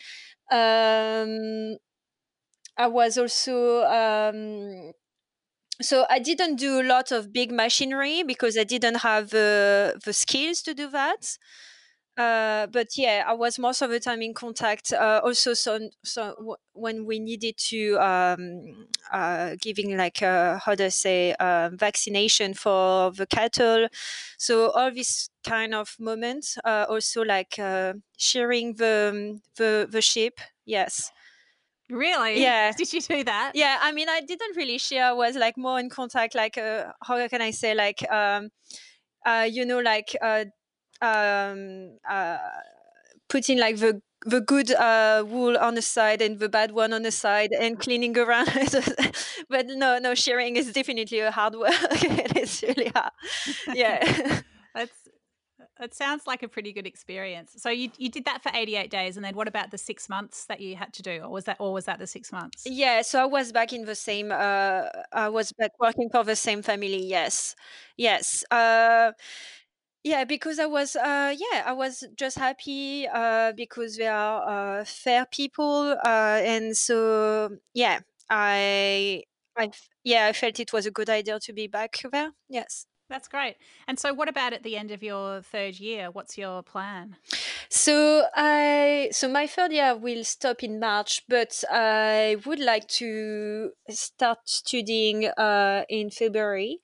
Um, 0.51 1.77
I 2.77 2.87
was 2.87 3.17
also 3.17 3.83
um, 3.85 4.91
so 5.81 6.05
I 6.09 6.19
didn't 6.19 6.57
do 6.57 6.81
a 6.81 6.83
lot 6.83 7.11
of 7.11 7.33
big 7.33 7.51
machinery 7.51 8.23
because 8.23 8.57
I 8.57 8.63
didn't 8.63 8.97
have 8.97 9.27
uh, 9.33 9.93
the 10.05 10.13
skills 10.13 10.61
to 10.63 10.73
do 10.73 10.89
that. 10.91 11.37
Uh, 12.17 12.65
but 12.67 12.97
yeah, 12.97 13.23
I 13.27 13.33
was 13.33 13.59
most 13.59 13.81
of 13.81 13.89
the 13.91 13.99
time 13.99 14.21
in 14.23 14.33
contact. 14.33 14.91
Uh, 14.91 15.21
also, 15.23 15.53
so, 15.53 15.89
so 16.03 16.33
w- 16.37 16.55
when 16.73 17.05
we 17.05 17.19
needed 17.19 17.57
to 17.69 17.97
um, 17.99 18.87
uh, 19.11 19.55
giving 19.61 19.95
like 19.97 20.21
a, 20.23 20.59
how 20.63 20.73
do 20.75 20.85
I 20.85 20.89
say 20.89 21.33
uh, 21.39 21.69
vaccination 21.73 22.53
for 22.55 23.11
the 23.11 23.27
cattle. 23.27 23.87
So 24.37 24.71
all 24.71 24.91
these 24.91 25.29
kind 25.47 25.75
of 25.75 25.95
moments. 25.99 26.57
Uh, 26.65 26.85
also, 26.89 27.21
like 27.23 27.59
uh, 27.59 27.93
sharing 28.17 28.75
the 28.75 29.39
the 29.55 29.87
the 29.89 30.01
sheep. 30.01 30.39
Yes. 30.65 31.11
Really? 31.89 32.41
Yeah. 32.41 32.71
Did 32.77 32.91
you 32.93 33.01
do 33.01 33.23
that? 33.23 33.53
Yeah. 33.55 33.77
I 33.81 33.91
mean, 33.91 34.09
I 34.09 34.21
didn't 34.21 34.57
really 34.57 34.77
share. 34.77 35.05
I 35.05 35.13
was 35.13 35.35
like 35.35 35.57
more 35.57 35.79
in 35.79 35.89
contact. 35.89 36.35
Like, 36.35 36.57
uh, 36.57 36.91
how 37.01 37.25
can 37.27 37.41
I 37.41 37.51
say? 37.51 37.73
Like, 37.73 38.09
um, 38.11 38.49
uh, 39.25 39.47
you 39.49 39.65
know, 39.65 39.79
like. 39.79 40.15
Uh, 40.21 40.45
um, 41.01 41.97
uh, 42.09 42.37
putting 43.29 43.57
like 43.59 43.77
the 43.77 44.01
the 44.25 44.41
good 44.41 44.71
uh, 44.71 45.23
wool 45.25 45.57
on 45.57 45.75
the 45.75 45.81
side 45.81 46.21
and 46.21 46.39
the 46.39 46.49
bad 46.49 46.71
one 46.71 46.91
on 46.91 47.03
the 47.03 47.11
side 47.11 47.51
and 47.51 47.79
cleaning 47.79 48.17
around. 48.17 48.49
but 49.49 49.67
no, 49.67 49.99
no, 49.99 50.15
shearing 50.15 50.55
is 50.55 50.73
definitely 50.73 51.19
a 51.19 51.31
hard 51.31 51.55
work. 51.55 51.71
it's 52.35 52.61
really 52.63 52.91
hard. 52.93 53.11
Yeah. 53.73 54.41
That's 54.75 54.91
it 55.79 55.93
sounds 55.93 56.25
like 56.25 56.43
a 56.43 56.47
pretty 56.47 56.73
good 56.73 56.87
experience. 56.87 57.53
So 57.57 57.69
you 57.69 57.91
you 57.97 58.09
did 58.09 58.25
that 58.25 58.41
for 58.41 58.51
88 58.53 58.89
days 58.89 59.15
and 59.15 59.23
then 59.25 59.35
what 59.35 59.47
about 59.47 59.71
the 59.71 59.77
6 59.77 60.09
months 60.09 60.45
that 60.45 60.59
you 60.59 60.75
had 60.75 60.93
to 60.93 61.01
do 61.03 61.21
or 61.23 61.29
was 61.29 61.45
that 61.45 61.57
or 61.59 61.73
was 61.73 61.85
that 61.85 61.99
the 61.99 62.07
6 62.07 62.31
months? 62.31 62.63
Yeah, 62.65 63.01
so 63.03 63.21
I 63.21 63.25
was 63.25 63.51
back 63.51 63.73
in 63.73 63.85
the 63.85 63.95
same 63.95 64.31
uh 64.31 64.83
I 65.13 65.29
was 65.29 65.51
back 65.53 65.71
working 65.79 66.09
for 66.09 66.23
the 66.23 66.35
same 66.35 66.61
family. 66.61 67.03
Yes. 67.05 67.55
Yes. 67.95 68.43
Uh 68.51 69.11
yeah, 70.03 70.23
because 70.23 70.59
I 70.59 70.65
was, 70.65 70.95
uh, 70.95 71.35
yeah, 71.37 71.63
I 71.65 71.73
was 71.73 72.03
just 72.15 72.37
happy 72.37 73.07
uh, 73.07 73.53
because 73.53 73.97
they 73.97 74.07
are 74.07 74.79
uh, 74.79 74.85
fair 74.85 75.25
people, 75.25 75.97
uh, 76.05 76.41
and 76.43 76.75
so 76.75 77.49
yeah, 77.73 77.99
I, 78.29 79.23
I, 79.57 79.71
yeah, 80.03 80.27
I 80.27 80.33
felt 80.33 80.59
it 80.59 80.73
was 80.73 80.85
a 80.85 80.91
good 80.91 81.09
idea 81.09 81.39
to 81.39 81.53
be 81.53 81.67
back 81.67 81.99
there. 82.11 82.31
Yes. 82.49 82.85
That's 83.09 83.29
great. 83.29 83.55
And 83.87 83.97
so, 83.97 84.13
what 84.13 84.27
about 84.27 84.51
at 84.51 84.63
the 84.63 84.75
end 84.75 84.91
of 84.91 85.01
your 85.01 85.41
third 85.41 85.79
year? 85.79 86.11
What's 86.11 86.37
your 86.37 86.61
plan? 86.61 87.15
So 87.69 88.25
I, 88.35 89.09
so 89.11 89.29
my 89.29 89.47
third 89.47 89.71
year 89.71 89.95
will 89.95 90.23
stop 90.23 90.63
in 90.63 90.79
March, 90.79 91.23
but 91.29 91.63
I 91.71 92.37
would 92.45 92.59
like 92.59 92.87
to 92.99 93.71
start 93.89 94.39
studying 94.45 95.25
uh, 95.25 95.83
in 95.89 96.09
February. 96.09 96.81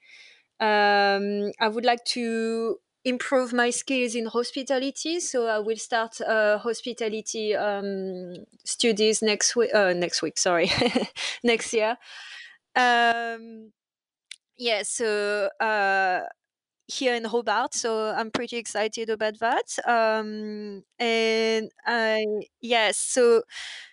Um, 0.59 1.51
I 1.59 1.67
would 1.67 1.83
like 1.83 2.05
to 2.05 2.77
improve 3.05 3.53
my 3.53 3.69
skills 3.69 4.15
in 4.15 4.25
hospitality. 4.25 5.19
So 5.19 5.47
I 5.47 5.59
will 5.59 5.77
start 5.77 6.21
uh, 6.21 6.57
hospitality 6.57 7.55
um, 7.55 8.45
studies 8.63 9.21
next 9.21 9.55
week. 9.55 9.73
Uh, 9.73 9.93
next 9.93 10.21
week, 10.21 10.37
sorry, 10.37 10.71
next 11.43 11.73
year. 11.73 11.97
Um, 12.75 13.71
yeah. 14.57 14.83
So 14.83 15.49
uh, 15.59 16.21
here 16.87 17.15
in 17.15 17.25
Hobart, 17.25 17.73
so 17.73 18.11
I'm 18.11 18.31
pretty 18.31 18.57
excited 18.57 19.09
about 19.09 19.39
that. 19.39 19.77
Um, 19.85 20.83
and 20.99 21.69
I 21.85 22.25
yes, 22.61 22.97
so 22.97 23.43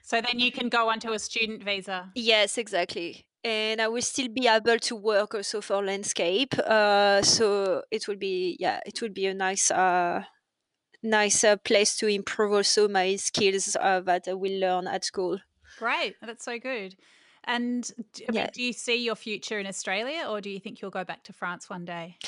so 0.02 0.20
then 0.20 0.38
you 0.38 0.52
can 0.52 0.68
go 0.68 0.90
onto 0.90 1.12
a 1.12 1.18
student 1.18 1.64
visa. 1.64 2.10
Yes, 2.14 2.58
exactly 2.58 3.26
and 3.44 3.80
I 3.80 3.88
will 3.88 4.02
still 4.02 4.28
be 4.28 4.46
able 4.46 4.78
to 4.78 4.96
work 4.96 5.34
also 5.34 5.60
for 5.60 5.84
landscape. 5.84 6.54
Uh, 6.58 7.22
so 7.22 7.82
it 7.90 8.06
will 8.08 8.16
be 8.16 8.56
yeah, 8.60 8.80
it 8.86 9.00
will 9.00 9.10
be 9.10 9.26
a 9.26 9.34
nice 9.34 9.70
uh, 9.70 10.24
nice 11.02 11.44
uh, 11.44 11.56
place 11.56 11.96
to 11.96 12.06
improve 12.06 12.52
also 12.52 12.88
my 12.88 13.16
skills 13.16 13.76
uh, 13.80 14.00
that 14.00 14.28
I 14.28 14.34
will 14.34 14.58
learn 14.60 14.86
at 14.86 15.04
school. 15.04 15.38
Great, 15.78 16.16
that's 16.20 16.44
so 16.44 16.58
good. 16.58 16.96
And 17.44 17.90
do, 18.12 18.24
yeah. 18.32 18.50
do 18.52 18.62
you 18.62 18.74
see 18.74 19.02
your 19.02 19.14
future 19.14 19.58
in 19.58 19.66
Australia, 19.66 20.26
or 20.28 20.42
do 20.42 20.50
you 20.50 20.60
think 20.60 20.82
you'll 20.82 20.90
go 20.90 21.04
back 21.04 21.24
to 21.24 21.32
France 21.32 21.70
one 21.70 21.86
day? 21.86 22.18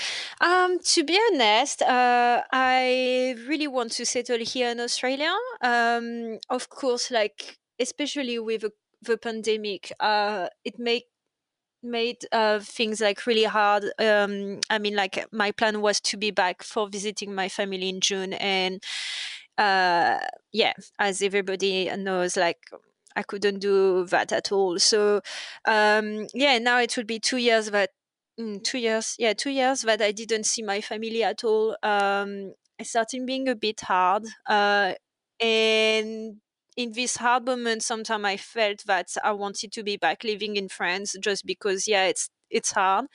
Um, 0.41 0.79
to 0.79 1.05
be 1.05 1.21
honest, 1.31 1.83
uh, 1.83 2.43
I 2.51 3.37
really 3.47 3.69
want 3.69 3.93
to 3.93 4.07
settle 4.07 4.39
here 4.39 4.71
in 4.71 4.81
Australia. 4.81 5.35
Um, 5.61 6.39
of 6.49 6.71
course, 6.71 7.11
like 7.11 7.59
especially 7.79 8.39
with 8.39 8.65
a 8.65 8.73
the 9.03 9.19
pandemic, 9.19 9.93
uh, 10.01 10.49
it 10.65 10.79
made 10.79 11.05
made 11.83 12.25
uh, 12.31 12.61
things 12.61 13.01
like 13.01 13.27
really 13.27 13.45
hard. 13.45 13.85
Um, 13.99 14.61
I 14.71 14.79
mean, 14.79 14.95
like 14.95 15.27
my 15.33 15.51
plan 15.53 15.81
was 15.81 16.01
to 16.03 16.17
be 16.17 16.31
back 16.31 16.63
for 16.63 16.89
visiting 16.89 17.35
my 17.35 17.49
family 17.49 17.89
in 17.89 18.01
June, 18.01 18.33
and 18.35 18.83
uh, 19.59 20.19
yeah, 20.53 20.73
as 20.99 21.23
everybody 21.23 21.91
knows, 21.97 22.37
like 22.37 22.59
I 23.17 23.23
couldn't 23.23 23.59
do 23.61 24.05
that 24.07 24.33
at 24.33 24.53
all. 24.53 24.79
So 24.79 25.21
um, 25.67 26.27
yeah, 26.35 26.59
now 26.59 26.79
it 26.79 26.97
will 26.97 27.05
be 27.05 27.19
two 27.19 27.39
years 27.39 27.71
that 27.71 27.91
mm, 28.41 28.63
two 28.63 28.79
years, 28.79 29.17
yeah, 29.19 29.33
two 29.33 29.51
years 29.51 29.83
that 29.83 30.01
I 30.01 30.13
didn't 30.13 30.45
see 30.45 30.63
my 30.63 30.81
family 30.81 31.23
at 31.25 31.45
all. 31.45 31.77
Um, 31.83 32.55
it 32.79 33.27
being 33.27 33.49
a 33.49 33.55
bit 33.55 33.81
hard, 33.83 34.25
uh, 34.49 34.95
and 35.41 36.37
in 36.77 36.93
this 36.93 37.17
hard 37.17 37.45
moment 37.47 37.83
sometimes 37.83 38.25
i 38.25 38.37
felt 38.37 38.85
that 38.87 39.09
i 39.25 39.31
wanted 39.33 39.73
to 39.73 39.83
be 39.83 39.97
back 39.97 40.25
living 40.25 40.57
in 40.57 40.69
france 40.69 41.15
just 41.21 41.45
because 41.47 41.87
yeah 41.89 42.05
it's 42.07 42.31
it's 42.51 42.73
hard. 42.73 43.07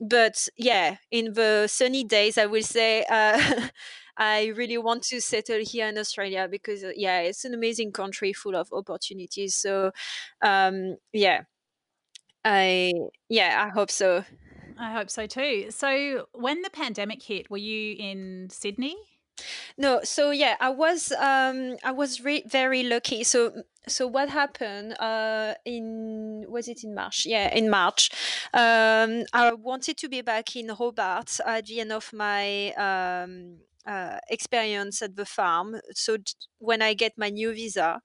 But 0.00 0.48
yeah 0.56 0.96
in 1.10 1.34
the 1.34 1.66
sunny 1.66 2.04
days 2.04 2.38
i 2.38 2.46
will 2.46 2.62
say 2.62 3.04
uh, 3.10 3.68
i 4.16 4.46
really 4.56 4.78
want 4.78 5.02
to 5.04 5.20
settle 5.20 5.60
here 5.62 5.88
in 5.88 5.98
australia 5.98 6.48
because 6.50 6.82
uh, 6.84 6.92
yeah 6.96 7.20
it's 7.20 7.44
an 7.44 7.54
amazing 7.54 7.92
country 7.92 8.32
full 8.32 8.56
of 8.56 8.68
opportunities. 8.72 9.54
So 9.54 9.92
um, 10.42 10.96
yeah 11.12 11.42
i 12.44 12.92
yeah 13.28 13.64
i 13.66 13.68
hope 13.68 13.90
so. 13.90 14.24
I 14.78 14.92
hope 14.92 15.10
so 15.10 15.26
too. 15.26 15.70
So 15.70 16.26
when 16.32 16.62
the 16.62 16.70
pandemic 16.70 17.22
hit 17.22 17.50
were 17.50 17.58
you 17.58 17.96
in 17.98 18.48
sydney 18.50 18.96
no, 19.78 20.00
so 20.04 20.30
yeah, 20.30 20.56
I 20.60 20.70
was 20.70 21.12
um 21.12 21.76
I 21.84 21.92
was 21.92 22.20
re- 22.22 22.44
very 22.46 22.82
lucky. 22.82 23.24
So 23.24 23.62
so 23.88 24.06
what 24.06 24.28
happened 24.28 24.94
uh 25.00 25.54
in 25.64 26.44
was 26.48 26.68
it 26.68 26.84
in 26.84 26.94
March? 26.94 27.26
Yeah, 27.26 27.54
in 27.54 27.70
March. 27.70 28.10
Um 28.52 29.24
I 29.32 29.52
wanted 29.52 29.96
to 29.98 30.08
be 30.08 30.22
back 30.22 30.56
in 30.56 30.68
Hobart 30.68 31.38
at 31.46 31.66
the 31.66 31.80
end 31.80 31.92
of 31.92 32.12
my 32.12 32.72
um 32.74 33.58
uh, 33.86 34.18
experience 34.28 35.00
at 35.02 35.16
the 35.16 35.24
farm. 35.24 35.80
So 35.94 36.18
when 36.58 36.82
I 36.82 36.92
get 36.94 37.14
my 37.16 37.30
new 37.30 37.52
visa, 37.52 38.02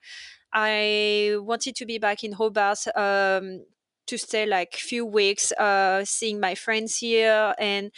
I 0.53 1.35
wanted 1.39 1.75
to 1.77 1.85
be 1.85 1.97
back 1.97 2.23
in 2.23 2.33
Hobart 2.33 2.87
um 2.95 3.65
to 4.07 4.17
stay 4.17 4.45
like 4.45 4.75
few 4.75 5.05
weeks 5.05 5.51
uh 5.53 6.05
seeing 6.05 6.39
my 6.39 6.55
friends 6.55 6.97
here 6.97 7.55
and 7.59 7.91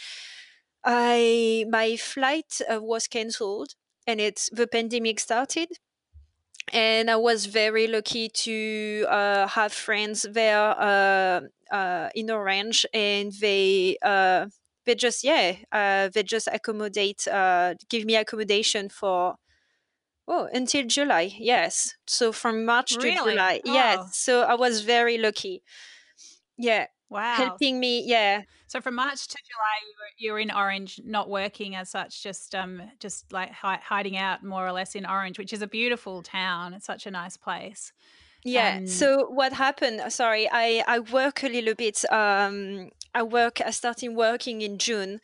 I 0.88 1.66
my 1.68 1.96
flight 1.96 2.62
uh, 2.72 2.80
was 2.80 3.06
cancelled, 3.08 3.74
and 4.06 4.20
it's 4.20 4.48
the 4.50 4.66
pandemic 4.66 5.20
started. 5.20 5.68
And 6.72 7.10
I 7.10 7.16
was 7.16 7.46
very 7.46 7.86
lucky 7.86 8.28
to 8.28 9.06
uh, 9.08 9.46
have 9.48 9.72
friends 9.72 10.26
there 10.30 10.74
uh, 10.80 11.40
uh 11.70 12.08
in 12.14 12.30
Orange, 12.30 12.86
and 12.94 13.32
they 13.38 13.98
uh, 14.02 14.46
they 14.86 14.94
just 14.94 15.24
yeah 15.24 15.56
uh, 15.72 16.08
they 16.08 16.22
just 16.22 16.48
accommodate 16.50 17.28
give 17.90 18.06
me 18.06 18.16
accommodation 18.16 18.88
for 18.88 19.36
oh 20.26 20.48
until 20.54 20.86
July 20.86 21.34
yes 21.38 21.94
so 22.06 22.32
from 22.32 22.64
March 22.64 22.96
really? 22.96 23.10
to 23.10 23.30
July 23.30 23.60
oh. 23.66 23.72
yes 23.72 24.16
so 24.16 24.42
I 24.42 24.54
was 24.54 24.80
very 24.80 25.18
lucky 25.18 25.62
yeah 26.56 26.86
Wow. 27.10 27.34
Helping 27.36 27.80
me, 27.80 28.04
yeah. 28.06 28.42
So 28.68 28.80
from 28.82 28.94
March 28.96 29.26
to 29.26 29.36
July, 29.36 29.76
you 29.82 29.94
were, 29.98 30.12
you 30.18 30.32
were 30.32 30.38
in 30.38 30.50
Orange, 30.50 31.00
not 31.04 31.28
working 31.28 31.74
as 31.74 31.88
such, 31.88 32.22
just 32.22 32.54
um, 32.54 32.82
just 33.00 33.32
like 33.32 33.50
hi- 33.50 33.80
hiding 33.82 34.16
out 34.16 34.44
more 34.44 34.66
or 34.66 34.72
less 34.72 34.94
in 34.94 35.06
Orange, 35.06 35.38
which 35.38 35.52
is 35.54 35.62
a 35.62 35.66
beautiful 35.66 36.22
town. 36.22 36.74
It's 36.74 36.86
such 36.86 37.06
a 37.06 37.10
nice 37.10 37.36
place. 37.36 37.92
Yeah. 38.44 38.76
Um, 38.76 38.86
so 38.86 39.26
what 39.30 39.52
happened? 39.52 40.00
Sorry, 40.12 40.48
I 40.52 40.84
I 40.86 40.98
work 41.00 41.42
a 41.42 41.48
little 41.48 41.74
bit. 41.74 42.04
Um, 42.12 42.90
I 43.18 43.22
work. 43.22 43.60
I 43.64 43.70
started 43.72 44.10
working 44.10 44.62
in 44.62 44.78
June, 44.78 45.20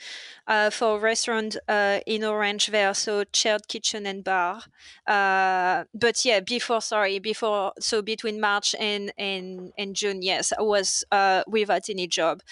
uh, 0.47 0.71
for 0.71 0.97
a 0.97 1.01
restaurant 1.01 1.57
uh, 1.69 2.01
in 2.07 2.25
Orange 2.25 2.67
there, 2.69 2.93
so 2.95 3.25
shared 3.33 3.69
kitchen 3.69 4.07
and 4.07 4.25
bar. 4.25 4.63
Uh, 5.07 5.85
but 5.95 6.25
yeah, 6.25 6.41
before 6.41 6.81
sorry, 6.81 7.19
before 7.21 7.73
so 7.79 8.03
between 8.03 8.41
March 8.41 8.75
and 8.79 9.13
and 9.17 9.73
and 9.79 9.95
June, 9.95 10.23
yes, 10.23 10.53
I 10.59 10.63
was 10.63 11.05
uh, 11.13 11.45
without 11.47 11.89
any 11.89 12.07
job, 12.07 12.43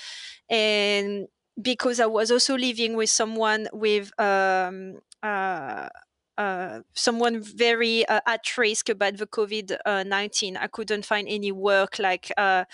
and 0.49 1.29
because 1.61 2.01
I 2.01 2.07
was 2.07 2.31
also 2.31 2.57
living 2.57 2.97
with 2.97 3.11
someone 3.11 3.69
with 3.73 4.19
um, 4.21 4.99
uh, 6.39 6.81
someone 6.95 7.43
very 7.43 8.07
uh, 8.07 8.21
at 8.27 8.57
risk 8.57 8.89
about 8.89 9.17
the 9.19 9.27
COVID 9.27 9.77
uh, 9.85 10.03
nineteen. 10.03 10.57
I 10.57 10.67
couldn't 10.67 11.05
find 11.05 11.29
any 11.29 11.53
work 11.53 11.99
like, 11.99 12.33
uh, 12.37 12.65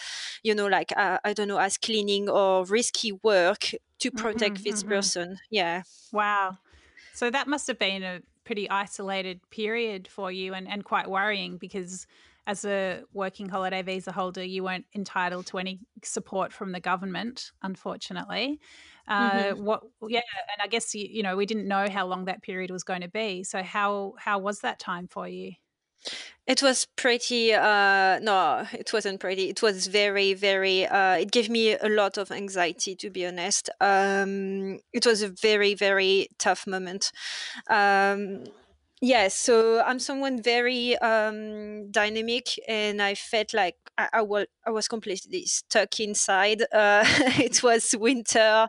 you 0.42 0.54
know, 0.54 0.66
like 0.66 0.92
uh, 0.96 1.18
I 1.24 1.32
don't 1.32 1.48
know, 1.48 1.58
as 1.58 1.76
cleaning 1.76 2.28
or 2.28 2.64
risky 2.64 3.12
work 3.12 3.70
to 3.98 4.10
protect 4.10 4.56
mm-hmm, 4.56 4.62
this 4.64 4.80
mm-hmm. 4.80 4.90
person. 4.90 5.38
Yeah. 5.50 5.82
Wow. 6.12 6.58
So 7.14 7.30
that 7.30 7.48
must 7.48 7.66
have 7.66 7.78
been 7.78 8.02
a 8.02 8.20
pretty 8.44 8.70
isolated 8.70 9.40
period 9.50 10.08
for 10.08 10.32
you 10.32 10.54
and, 10.54 10.68
and 10.68 10.84
quite 10.84 11.10
worrying 11.10 11.58
because 11.58 12.06
as 12.46 12.64
a 12.64 13.02
working 13.12 13.48
holiday 13.48 13.82
visa 13.82 14.10
holder, 14.10 14.42
you 14.42 14.64
weren't 14.64 14.86
entitled 14.94 15.44
to 15.46 15.58
any 15.58 15.80
support 16.02 16.50
from 16.50 16.72
the 16.72 16.80
government, 16.80 17.50
unfortunately. 17.62 18.58
Uh, 19.08 19.30
mm-hmm. 19.30 19.64
What? 19.64 19.82
Yeah, 20.06 20.20
and 20.52 20.62
I 20.62 20.66
guess 20.66 20.94
you, 20.94 21.06
you 21.10 21.22
know 21.22 21.36
we 21.36 21.46
didn't 21.46 21.66
know 21.66 21.88
how 21.90 22.06
long 22.06 22.26
that 22.26 22.42
period 22.42 22.70
was 22.70 22.84
going 22.84 23.00
to 23.00 23.08
be. 23.08 23.42
So 23.44 23.62
how 23.62 24.14
how 24.18 24.38
was 24.38 24.60
that 24.60 24.78
time 24.78 25.08
for 25.08 25.26
you? 25.26 25.52
It 26.46 26.62
was 26.62 26.86
pretty. 26.96 27.52
Uh, 27.52 28.18
no, 28.20 28.66
it 28.72 28.92
wasn't 28.92 29.20
pretty. 29.20 29.50
It 29.50 29.60
was 29.60 29.86
very, 29.86 30.32
very. 30.32 30.86
Uh, 30.86 31.16
it 31.16 31.30
gave 31.30 31.50
me 31.50 31.76
a 31.76 31.88
lot 31.88 32.16
of 32.16 32.30
anxiety, 32.30 32.94
to 32.96 33.10
be 33.10 33.26
honest. 33.26 33.68
Um, 33.80 34.78
it 34.92 35.04
was 35.04 35.22
a 35.22 35.28
very, 35.28 35.74
very 35.74 36.28
tough 36.38 36.66
moment. 36.66 37.12
Um, 37.68 38.44
Yes, 39.00 39.34
so 39.34 39.80
I'm 39.80 40.00
someone 40.00 40.42
very 40.42 40.96
um, 40.98 41.90
dynamic, 41.92 42.48
and 42.66 43.00
I 43.00 43.14
felt 43.14 43.54
like 43.54 43.76
I, 43.96 44.08
I, 44.14 44.22
was, 44.22 44.46
I 44.66 44.70
was 44.70 44.88
completely 44.88 45.44
stuck 45.46 46.00
inside. 46.00 46.62
Uh, 46.72 47.04
it 47.38 47.62
was 47.62 47.94
winter. 47.96 48.66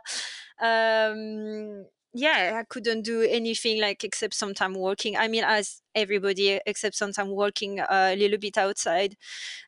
Um, 0.60 1.86
yeah, 2.12 2.58
I 2.60 2.64
couldn't 2.68 3.02
do 3.02 3.22
anything 3.22 3.80
like 3.80 4.04
except 4.04 4.34
sometimes 4.34 4.76
walking. 4.76 5.16
I 5.16 5.26
mean, 5.28 5.44
as 5.44 5.82
everybody, 5.96 6.60
except 6.64 6.94
sometimes 6.96 7.30
walking 7.30 7.80
a 7.80 8.14
little 8.16 8.38
bit 8.38 8.56
outside. 8.58 9.16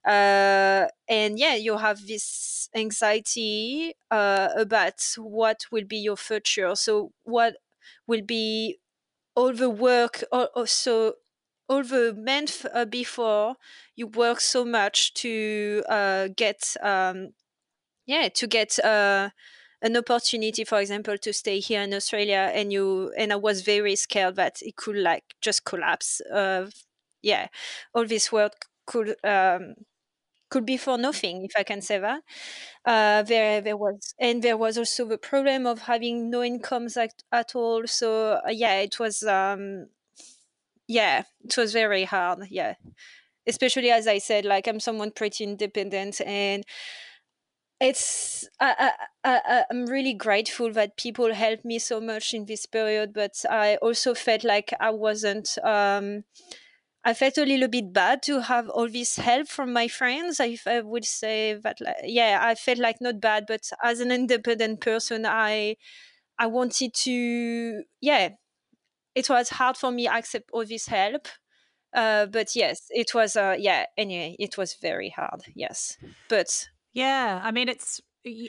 Uh, 0.04 0.86
and 1.08 1.38
yeah, 1.38 1.54
you 1.54 1.76
have 1.78 2.06
this 2.06 2.68
anxiety 2.74 3.94
uh, 4.10 4.48
about 4.56 5.02
what 5.18 5.66
will 5.70 5.84
be 5.84 5.98
your 5.98 6.16
future. 6.16 6.74
So, 6.74 7.12
what 7.24 7.56
will 8.06 8.22
be 8.22 8.78
all 9.34 9.52
the 9.52 9.70
work 9.70 10.24
also 10.32 11.14
all 11.68 11.82
the 11.82 12.14
month 12.18 12.66
uh, 12.74 12.84
before 12.84 13.56
you 13.96 14.06
work 14.06 14.40
so 14.40 14.64
much 14.64 15.14
to 15.14 15.82
uh, 15.88 16.28
get 16.36 16.76
um, 16.82 17.30
yeah 18.06 18.28
to 18.28 18.46
get 18.46 18.78
uh, 18.84 19.30
an 19.80 19.96
opportunity 19.96 20.64
for 20.64 20.80
example 20.80 21.16
to 21.18 21.32
stay 21.32 21.60
here 21.60 21.82
in 21.82 21.94
australia 21.94 22.50
and 22.54 22.72
you 22.72 23.12
and 23.16 23.32
i 23.32 23.36
was 23.36 23.62
very 23.62 23.96
scared 23.96 24.36
that 24.36 24.60
it 24.62 24.76
could 24.76 24.96
like 24.96 25.24
just 25.40 25.64
collapse 25.64 26.20
uh, 26.32 26.68
yeah 27.22 27.48
all 27.94 28.06
this 28.06 28.30
work 28.30 28.66
could 28.86 29.14
um, 29.24 29.74
could 30.52 30.66
be 30.66 30.76
for 30.76 30.96
nothing 30.98 31.36
if 31.48 31.52
i 31.56 31.62
can 31.70 31.80
say 31.82 31.98
that. 31.98 32.22
Uh, 32.84 33.22
there 33.32 33.60
there 33.60 33.76
was 33.76 34.14
and 34.18 34.42
there 34.42 34.56
was 34.64 34.76
also 34.78 35.04
the 35.06 35.18
problem 35.30 35.66
of 35.66 35.78
having 35.92 36.30
no 36.30 36.42
incomes 36.42 36.96
at, 36.96 37.14
at 37.32 37.54
all. 37.54 37.86
So 37.86 38.08
uh, 38.46 38.50
yeah 38.50 38.76
it 38.80 38.98
was 38.98 39.22
um, 39.22 39.86
yeah 40.88 41.22
it 41.44 41.56
was 41.56 41.72
very 41.72 42.04
hard 42.04 42.40
yeah. 42.50 42.74
Especially 43.46 43.90
as 43.90 44.06
i 44.06 44.18
said 44.18 44.44
like 44.44 44.68
i'm 44.68 44.80
someone 44.80 45.10
pretty 45.10 45.44
independent 45.44 46.20
and 46.20 46.64
it's 47.80 48.48
I, 48.60 48.92
I, 49.24 49.40
I, 49.44 49.64
i'm 49.70 49.86
really 49.86 50.14
grateful 50.14 50.72
that 50.72 50.96
people 50.96 51.34
helped 51.34 51.64
me 51.64 51.78
so 51.78 52.00
much 52.00 52.32
in 52.32 52.46
this 52.46 52.66
period 52.66 53.12
but 53.12 53.34
i 53.50 53.76
also 53.76 54.14
felt 54.14 54.44
like 54.44 54.72
i 54.80 54.90
wasn't 54.90 55.58
um, 55.64 56.24
I 57.04 57.14
felt 57.14 57.36
a 57.36 57.44
little 57.44 57.68
bit 57.68 57.92
bad 57.92 58.22
to 58.24 58.40
have 58.42 58.68
all 58.68 58.88
this 58.88 59.16
help 59.16 59.48
from 59.48 59.72
my 59.72 59.88
friends. 59.88 60.38
I, 60.40 60.56
I 60.66 60.80
would 60.80 61.04
say 61.04 61.54
that, 61.54 61.80
like, 61.80 61.96
yeah, 62.04 62.38
I 62.40 62.54
felt 62.54 62.78
like 62.78 63.00
not 63.00 63.20
bad, 63.20 63.44
but 63.48 63.68
as 63.82 63.98
an 64.00 64.12
independent 64.12 64.80
person, 64.80 65.26
I, 65.26 65.76
I 66.38 66.46
wanted 66.46 66.94
to, 66.94 67.82
yeah, 68.00 68.28
it 69.14 69.28
was 69.28 69.48
hard 69.48 69.76
for 69.76 69.90
me 69.90 70.06
accept 70.06 70.50
all 70.52 70.64
this 70.64 70.86
help. 70.86 71.26
Uh, 71.92 72.26
but 72.26 72.54
yes, 72.54 72.86
it 72.90 73.14
was, 73.14 73.36
uh, 73.36 73.56
yeah, 73.58 73.86
anyway, 73.98 74.36
it 74.38 74.56
was 74.56 74.74
very 74.80 75.10
hard. 75.10 75.42
Yes. 75.54 75.98
But 76.28 76.68
yeah, 76.92 77.40
I 77.42 77.50
mean, 77.50 77.68
it's, 77.68 78.00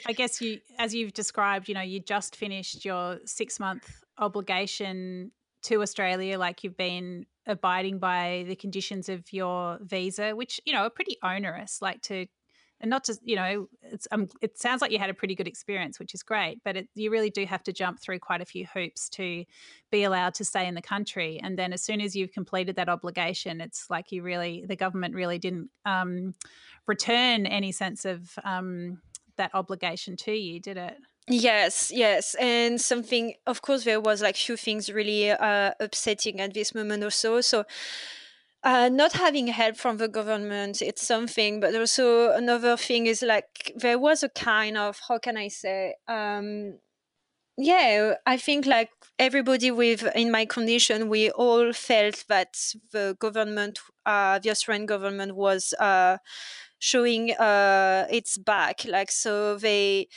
I 0.06 0.12
guess 0.12 0.40
you, 0.40 0.60
as 0.78 0.94
you've 0.94 1.12
described, 1.12 1.68
you 1.68 1.74
know, 1.74 1.82
you 1.82 1.98
just 1.98 2.36
finished 2.36 2.84
your 2.84 3.18
six 3.24 3.58
month 3.58 4.02
obligation 4.16 5.32
to 5.64 5.82
Australia, 5.82 6.38
like 6.38 6.62
you've 6.62 6.76
been 6.76 7.26
abiding 7.46 7.98
by 7.98 8.44
the 8.48 8.56
conditions 8.56 9.08
of 9.08 9.32
your 9.32 9.78
visa, 9.82 10.34
which 10.34 10.60
you 10.64 10.72
know 10.72 10.80
are 10.80 10.90
pretty 10.90 11.16
onerous. 11.22 11.80
Like 11.82 12.00
to, 12.02 12.26
and 12.80 12.90
not 12.90 13.04
just 13.04 13.20
you 13.24 13.36
know, 13.36 13.68
it's 13.82 14.08
um, 14.12 14.28
it 14.40 14.58
sounds 14.58 14.82
like 14.82 14.90
you 14.90 14.98
had 14.98 15.10
a 15.10 15.14
pretty 15.14 15.34
good 15.34 15.48
experience, 15.48 15.98
which 15.98 16.14
is 16.14 16.22
great, 16.22 16.60
but 16.64 16.76
it, 16.76 16.88
you 16.94 17.10
really 17.10 17.30
do 17.30 17.44
have 17.46 17.62
to 17.64 17.72
jump 17.72 18.00
through 18.00 18.18
quite 18.18 18.40
a 18.40 18.46
few 18.46 18.66
hoops 18.72 19.08
to 19.10 19.44
be 19.90 20.04
allowed 20.04 20.34
to 20.34 20.44
stay 20.44 20.66
in 20.66 20.74
the 20.74 20.82
country. 20.82 21.40
And 21.42 21.58
then 21.58 21.72
as 21.72 21.82
soon 21.82 22.00
as 22.00 22.14
you've 22.16 22.32
completed 22.32 22.76
that 22.76 22.88
obligation, 22.88 23.60
it's 23.60 23.86
like 23.90 24.12
you 24.12 24.22
really, 24.22 24.64
the 24.66 24.76
government 24.76 25.14
really 25.14 25.38
didn't 25.38 25.70
um, 25.84 26.34
return 26.86 27.46
any 27.46 27.72
sense 27.72 28.04
of 28.04 28.38
um, 28.44 29.00
that 29.36 29.50
obligation 29.54 30.16
to 30.16 30.32
you, 30.32 30.60
did 30.60 30.76
it? 30.76 30.96
Yes, 31.26 31.90
yes, 31.90 32.34
and 32.34 32.78
something. 32.78 33.34
Of 33.46 33.62
course, 33.62 33.84
there 33.84 34.00
was 34.00 34.20
like 34.20 34.36
few 34.36 34.56
things 34.58 34.90
really 34.92 35.30
uh, 35.30 35.72
upsetting 35.80 36.38
at 36.38 36.52
this 36.52 36.74
moment 36.74 37.02
also. 37.02 37.40
So, 37.40 37.64
uh, 38.62 38.88
not 38.90 39.12
having 39.12 39.48
help 39.48 39.76
from 39.76 39.98
the 39.98 40.08
government, 40.08 40.82
it's 40.82 41.02
something. 41.06 41.60
But 41.60 41.74
also 41.74 42.32
another 42.32 42.76
thing 42.76 43.06
is 43.06 43.22
like 43.22 43.72
there 43.76 43.98
was 43.98 44.22
a 44.22 44.28
kind 44.30 44.76
of 44.78 45.00
how 45.08 45.18
can 45.18 45.36
I 45.36 45.48
say? 45.48 45.94
Um, 46.08 46.78
yeah, 47.56 48.14
I 48.26 48.36
think 48.38 48.66
like 48.66 48.90
everybody 49.18 49.70
with 49.70 50.04
in 50.16 50.30
my 50.30 50.46
condition, 50.46 51.08
we 51.08 51.30
all 51.30 51.72
felt 51.72 52.24
that 52.28 52.56
the 52.92 53.16
government, 53.20 53.78
uh, 54.06 54.40
the 54.40 54.50
Australian 54.50 54.86
government, 54.86 55.36
was 55.36 55.72
uh, 55.80 56.18
showing 56.80 57.32
uh, 57.32 58.06
its 58.10 58.38
back. 58.38 58.84
Like 58.86 59.10
so, 59.12 59.56
they 59.58 60.08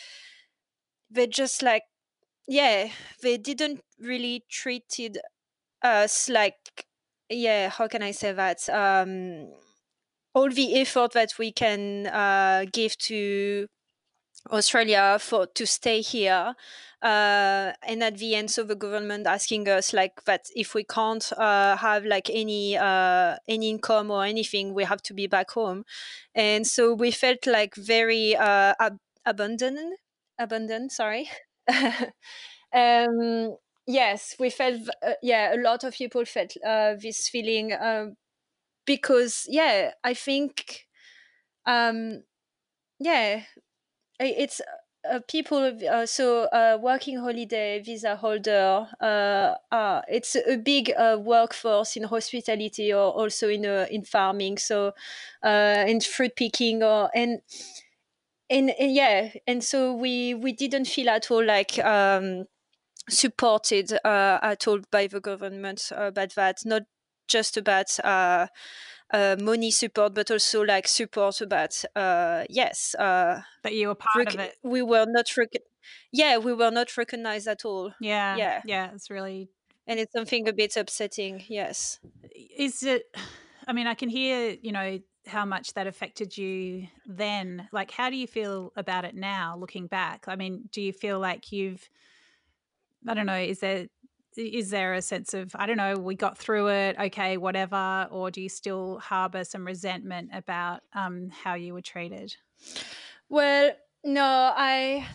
they 1.09 1.27
just 1.27 1.61
like 1.61 1.83
yeah 2.47 2.89
they 3.23 3.37
didn't 3.37 3.81
really 3.99 4.45
treated 4.49 5.19
us 5.83 6.29
like 6.29 6.85
yeah 7.29 7.69
how 7.69 7.87
can 7.87 8.03
i 8.03 8.11
say 8.11 8.33
that? 8.33 8.67
Um 8.69 9.51
all 10.33 10.49
the 10.49 10.79
effort 10.79 11.13
that 11.13 11.37
we 11.39 11.51
can 11.51 12.07
uh, 12.07 12.65
give 12.71 12.97
to 12.97 13.67
australia 14.51 15.17
for 15.19 15.45
to 15.47 15.65
stay 15.65 16.01
here 16.01 16.55
uh, 17.01 17.73
and 17.83 18.01
at 18.03 18.17
the 18.17 18.33
end 18.35 18.49
so 18.49 18.63
the 18.63 18.75
government 18.75 19.27
asking 19.27 19.67
us 19.67 19.93
like 19.93 20.23
that 20.25 20.45
if 20.55 20.73
we 20.73 20.83
can't 20.83 21.33
uh, 21.37 21.75
have 21.77 22.05
like 22.05 22.29
any 22.29 22.77
uh, 22.77 23.35
any 23.47 23.69
income 23.69 24.09
or 24.11 24.23
anything 24.23 24.73
we 24.73 24.83
have 24.85 25.01
to 25.01 25.13
be 25.13 25.27
back 25.27 25.51
home. 25.51 25.83
And 26.33 26.65
so 26.65 26.93
we 26.93 27.11
felt 27.11 27.45
like 27.45 27.75
very 27.75 28.35
uh, 28.35 28.73
ab- 28.79 28.99
abandoned 29.25 29.97
abundant 30.39 30.91
sorry. 30.91 31.29
Um, 32.73 33.55
yes 33.87 34.35
we 34.39 34.49
felt 34.49 34.81
uh, 35.01 35.13
yeah 35.23 35.55
a 35.55 35.59
lot 35.61 35.83
of 35.85 35.93
people 35.93 36.25
felt 36.25 36.53
uh, 36.65 36.95
this 37.01 37.29
feeling 37.29 37.71
uh, 37.73 38.07
because 38.85 39.45
yeah 39.49 39.91
i 40.03 40.13
think 40.13 40.87
um, 41.65 42.23
yeah 42.99 43.41
it's 44.19 44.61
uh, 45.09 45.19
people 45.29 45.77
uh, 45.89 46.05
so 46.05 46.43
uh, 46.45 46.77
working 46.81 47.19
holiday 47.19 47.81
visa 47.81 48.15
holder 48.15 48.87
uh, 49.01 50.01
it's 50.09 50.35
a 50.35 50.57
big 50.57 50.91
workforce 51.19 51.95
in 51.95 52.03
hospitality 52.03 52.93
or 52.93 53.11
also 53.11 53.49
in 53.49 53.65
in 53.65 54.03
farming 54.03 54.57
so 54.57 54.93
in 55.45 56.01
fruit 56.01 56.35
picking 56.35 56.83
or 56.83 57.09
and 57.15 57.41
and, 58.49 58.69
and, 58.79 58.93
yeah 58.93 59.29
and 59.45 59.63
so 59.63 59.93
we 59.93 60.33
we 60.33 60.53
didn't 60.53 60.85
feel 60.85 61.09
at 61.09 61.29
all 61.31 61.43
like 61.43 61.77
um, 61.79 62.45
supported 63.09 63.93
uh, 64.03 64.39
at 64.41 64.67
all 64.67 64.79
by 64.91 65.07
the 65.07 65.19
government 65.19 65.91
about 65.95 66.35
that. 66.35 66.59
Not 66.65 66.83
just 67.27 67.57
about 67.57 67.99
uh, 68.03 68.47
uh, 69.11 69.35
money 69.39 69.71
support 69.71 70.13
but 70.13 70.31
also 70.31 70.61
like 70.63 70.87
support 70.87 71.41
about 71.41 71.83
uh, 71.95 72.43
yes 72.49 72.95
uh, 72.95 73.41
that 73.63 73.73
you 73.73 73.89
were 73.89 73.95
part 73.95 74.17
rec- 74.17 74.33
of 74.33 74.39
it. 74.39 74.55
we 74.63 74.81
were 74.81 75.05
not 75.07 75.25
rec- 75.37 75.63
yeah 76.11 76.37
we 76.37 76.53
were 76.53 76.71
not 76.71 76.95
recognized 76.97 77.47
at 77.47 77.65
all. 77.65 77.91
Yeah 77.99 78.35
yeah. 78.35 78.61
yeah 78.65 78.91
it's 78.93 79.09
really 79.09 79.49
and 79.85 79.99
it's 79.99 80.13
something 80.13 80.47
a 80.47 80.53
bit 80.53 80.75
upsetting 80.77 81.43
yes. 81.47 81.99
Is 82.57 82.83
it 82.83 83.03
i 83.69 83.73
mean 83.73 83.85
i 83.85 83.95
can 83.95 84.07
hear 84.07 84.55
you 84.61 84.71
know 84.71 84.97
how 85.27 85.45
much 85.45 85.73
that 85.73 85.87
affected 85.87 86.37
you 86.37 86.87
then. 87.05 87.67
Like, 87.71 87.91
how 87.91 88.09
do 88.09 88.15
you 88.15 88.27
feel 88.27 88.71
about 88.75 89.05
it 89.05 89.15
now, 89.15 89.57
looking 89.57 89.87
back? 89.87 90.25
I 90.27 90.35
mean, 90.35 90.69
do 90.71 90.81
you 90.81 90.93
feel 90.93 91.19
like 91.19 91.51
you've, 91.51 91.89
I 93.07 93.13
don't 93.13 93.25
know, 93.25 93.37
is 93.37 93.59
there 93.59 93.87
is 94.35 94.69
there 94.69 94.93
a 94.93 95.01
sense 95.01 95.33
of 95.33 95.55
I 95.55 95.65
don't 95.65 95.77
know, 95.77 95.95
we 95.95 96.15
got 96.15 96.37
through 96.37 96.67
it, 96.69 96.95
okay, 96.99 97.37
whatever, 97.37 98.07
or 98.11 98.29
do 98.29 98.41
you 98.41 98.49
still 98.49 98.99
harbor 98.99 99.43
some 99.43 99.65
resentment 99.65 100.29
about 100.31 100.81
um, 100.93 101.29
how 101.29 101.55
you 101.55 101.73
were 101.73 101.81
treated? 101.81 102.35
Well, 103.29 103.71
no, 104.03 104.53
I 104.55 105.07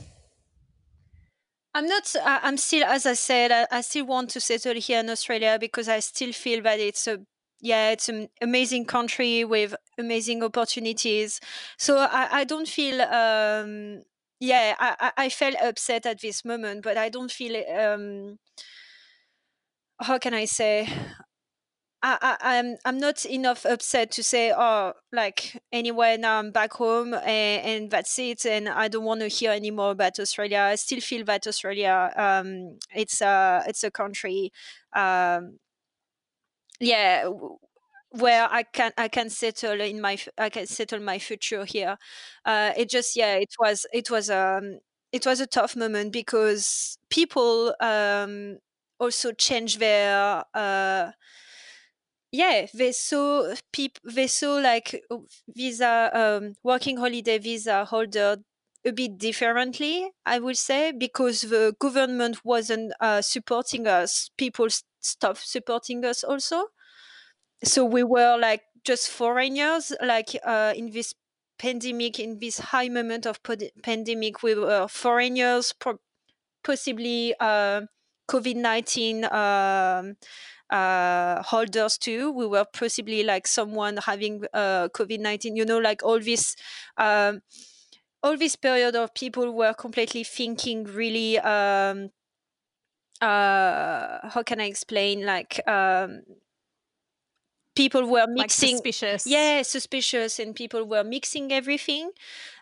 I'm 1.75 1.87
not. 1.87 2.14
I'm 2.25 2.59
still, 2.59 2.85
as 2.85 3.07
I 3.07 3.14
said, 3.14 3.51
I, 3.51 3.79
I, 3.79 3.81
still 3.81 4.05
want 4.05 4.29
to 4.31 4.40
settle 4.40 4.75
here 4.75 5.01
in 5.01 5.09
Australia 5.09 5.57
because 5.59 5.88
I 5.88 6.01
still 6.01 6.33
feel 6.33 6.62
that 6.62 6.79
it's 6.79 7.07
a 7.07 7.20
yeah, 7.62 7.90
it's 7.90 8.09
an 8.09 8.29
amazing 8.42 8.85
country 8.85 9.44
with 9.44 9.75
amazing 9.98 10.42
opportunities. 10.42 11.40
So 11.79 11.96
I, 11.96 12.29
I 12.40 12.44
don't 12.44 12.68
feel 12.68 13.01
um, 13.03 14.03
yeah, 14.40 14.75
I, 14.79 15.12
I 15.16 15.29
felt 15.29 15.55
upset 15.62 16.05
at 16.05 16.20
this 16.20 16.44
moment, 16.44 16.83
but 16.83 16.98
I 16.98 17.09
don't 17.09 17.31
feel 17.31 17.62
um, 17.79 18.38
how 20.01 20.18
can 20.18 20.35
I 20.35 20.44
say 20.46 20.88
I, 22.03 22.37
I, 22.40 22.57
am 22.57 22.66
I'm, 22.66 22.77
I'm 22.85 22.98
not 22.98 23.25
enough 23.25 23.64
upset 23.64 24.11
to 24.12 24.25
say 24.25 24.53
oh 24.57 24.94
like 25.12 25.62
anyway 25.70 26.16
now 26.18 26.40
I'm 26.40 26.51
back 26.51 26.72
home 26.72 27.14
and, 27.14 27.25
and 27.25 27.90
that's 27.90 28.18
it 28.18 28.44
and 28.44 28.68
I 28.68 28.88
don't 28.88 29.05
want 29.05 29.20
to 29.20 29.29
hear 29.29 29.53
anymore 29.53 29.92
about 29.92 30.18
Australia. 30.18 30.59
I 30.59 30.75
still 30.75 31.01
feel 31.01 31.25
that 31.27 31.46
Australia 31.46 32.12
um, 32.16 32.79
it's 32.94 33.20
a 33.20 33.62
it's 33.68 33.85
a 33.85 33.90
country 33.92 34.53
um, 34.92 35.59
yeah 36.83 37.29
where 38.12 38.49
I 38.51 38.64
can 38.64 38.92
I 38.99 39.09
can 39.09 39.31
settle 39.31 39.81
in 39.81 40.01
my 40.01 40.18
I 40.38 40.51
can 40.51 40.66
settle 40.66 41.01
my 41.01 41.18
future 41.21 41.64
here. 41.66 41.99
Uh, 42.45 42.73
it 42.77 42.90
just 42.90 43.16
yeah 43.16 43.35
it 43.37 43.55
was 43.61 43.87
it 43.92 44.11
was 44.11 44.31
um 44.31 44.81
it 45.12 45.27
was 45.27 45.40
a 45.40 45.47
tough 45.49 45.77
moment 45.77 46.12
because 46.12 46.99
people 47.11 47.75
um 47.81 48.59
also 49.01 49.33
change 49.33 49.79
their 49.79 50.45
uh 50.55 51.12
yeah 52.31 52.66
they 52.75 52.92
saw 52.92 53.55
people 53.73 54.01
they 54.11 54.27
saw 54.27 54.55
like 54.57 55.03
visa 55.55 56.11
um, 56.14 56.55
working 56.62 56.97
holiday 56.97 57.38
visa 57.38 57.85
holder 57.85 58.37
a 58.85 58.92
bit 58.92 59.18
differently 59.18 60.11
i 60.27 60.38
would 60.38 60.57
say 60.57 60.92
because 60.92 61.42
the 61.42 61.75
government 61.79 62.45
wasn't 62.45 62.92
uh, 63.01 63.21
supporting 63.23 63.87
us 63.87 64.31
people 64.37 64.66
stopped 65.03 65.47
supporting 65.47 66.05
us 66.05 66.25
also 66.25 66.67
so 67.65 67.85
we 67.85 68.03
were 68.03 68.37
like 68.38 68.62
just 68.85 69.09
foreigners 69.09 69.93
like 70.03 70.37
uh, 70.45 70.73
in 70.77 70.91
this 70.91 71.15
pandemic 71.59 72.19
in 72.19 72.38
this 72.41 72.59
high 72.59 72.88
moment 72.88 73.27
of 73.27 73.41
pandemic 73.83 74.43
we 74.43 74.55
were 74.55 74.88
foreigners 74.88 75.73
pro- 75.73 76.01
possibly 76.65 77.35
uh, 77.41 77.83
covid-19 78.29 79.33
um, 79.33 80.17
uh, 80.71 81.43
holders 81.43 81.99
too. 81.99 82.33
We 82.33 82.47
were 82.47 82.65
possibly 82.65 83.23
like 83.23 83.47
someone 83.47 83.99
having 83.99 84.45
uh, 84.55 84.88
COVID 84.88 85.21
nineteen. 85.21 85.55
You 85.55 85.67
know, 85.67 85.79
like 85.79 86.03
all 86.03 86.19
this. 86.19 86.57
Um, 86.97 87.43
all 88.23 88.37
this 88.38 88.55
period 88.55 88.95
of 88.95 89.12
people 89.15 89.53
were 89.53 89.75
completely 89.75 90.23
thinking 90.25 90.85
really 90.85 91.38
um, 91.41 92.11
uh, 93.23 94.29
how 94.29 94.43
can 94.45 94.61
I 94.61 94.67
explain? 94.67 95.25
Like 95.25 95.67
um, 95.69 96.23
people 97.75 98.07
were 98.09 98.27
mixing 98.29 98.77
like 98.77 98.77
suspicious. 98.77 99.27
Yeah 99.27 99.63
suspicious 99.63 100.39
and 100.39 100.55
people 100.55 100.85
were 100.85 101.05
mixing 101.05 101.53
everything. 101.53 102.11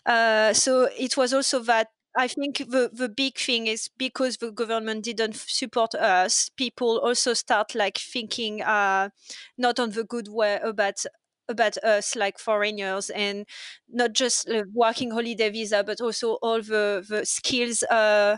Uh, 0.07 0.53
so 0.53 0.89
it 0.99 1.17
was 1.17 1.35
also 1.35 1.61
that 1.61 1.89
I 2.17 2.27
think 2.27 2.59
the, 2.59 2.91
the 2.93 3.09
big 3.09 3.39
thing 3.39 3.69
is 3.69 3.89
because 3.97 4.39
the 4.39 4.51
government 4.51 5.05
didn't 5.05 5.37
support 5.37 5.95
us, 5.95 6.51
people 6.57 6.99
also 6.99 7.35
start 7.35 7.75
like 7.75 7.99
thinking 7.99 8.63
uh, 8.63 9.11
not 9.57 9.79
on 9.79 9.91
the 9.93 10.05
good 10.05 10.29
way 10.29 10.59
about 10.63 11.05
about 11.49 11.77
us 11.79 12.15
like 12.15 12.39
foreigners 12.39 13.11
and 13.11 13.45
not 13.89 14.13
just 14.13 14.49
like, 14.49 14.67
working 14.73 15.11
holiday 15.11 15.51
visa 15.51 15.83
but 15.85 16.01
also 16.01 16.35
all 16.43 16.63
the 16.63 17.05
the 17.09 17.27
skills 17.27 17.83
uh, 17.85 18.37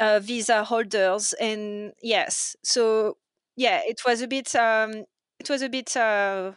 uh, 0.00 0.20
visa 0.20 0.64
holders 0.64 1.34
and 1.40 1.92
yes 2.02 2.56
so 2.62 3.16
yeah 3.56 3.80
it 3.84 4.00
was 4.06 4.20
a 4.22 4.28
bit 4.28 4.54
um, 4.56 5.04
it 5.38 5.48
was 5.48 5.62
a 5.62 5.68
bit 5.68 5.96
uh, 5.96 6.52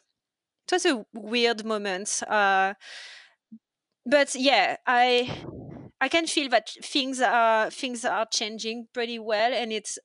it 0.67 0.73
was 0.73 0.85
a 0.85 1.05
weird 1.13 1.65
moment 1.65 2.23
uh, 2.27 2.73
but 4.05 4.33
yeah 4.35 4.77
i 4.85 5.29
I 5.99 6.09
can 6.09 6.27
feel 6.27 6.49
that 6.49 6.69
things 6.83 7.21
are 7.21 7.71
things 7.71 8.05
are 8.05 8.25
changing 8.25 8.87
pretty 8.93 9.19
well, 9.19 9.53
and 9.53 9.73
it's 9.73 9.97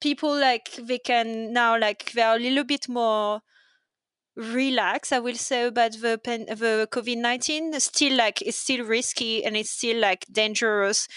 people 0.00 0.34
like 0.38 0.70
they 0.76 0.98
can 0.98 1.52
now 1.52 1.78
like 1.78 2.12
they're 2.12 2.36
a 2.36 2.38
little 2.38 2.64
bit 2.64 2.88
more 2.88 3.42
relaxed. 4.36 5.12
I 5.12 5.20
will 5.20 5.34
say 5.36 5.66
about 5.66 5.92
the 6.00 6.18
pen, 6.22 6.46
the 6.46 6.88
COVID 6.90 7.18
nineteen. 7.18 7.78
Still, 7.80 8.16
like 8.16 8.42
it's 8.42 8.58
still 8.58 8.84
risky 8.86 9.44
and 9.44 9.56
it's 9.56 9.70
still 9.70 9.98
like 10.00 10.26
dangerous, 10.32 11.08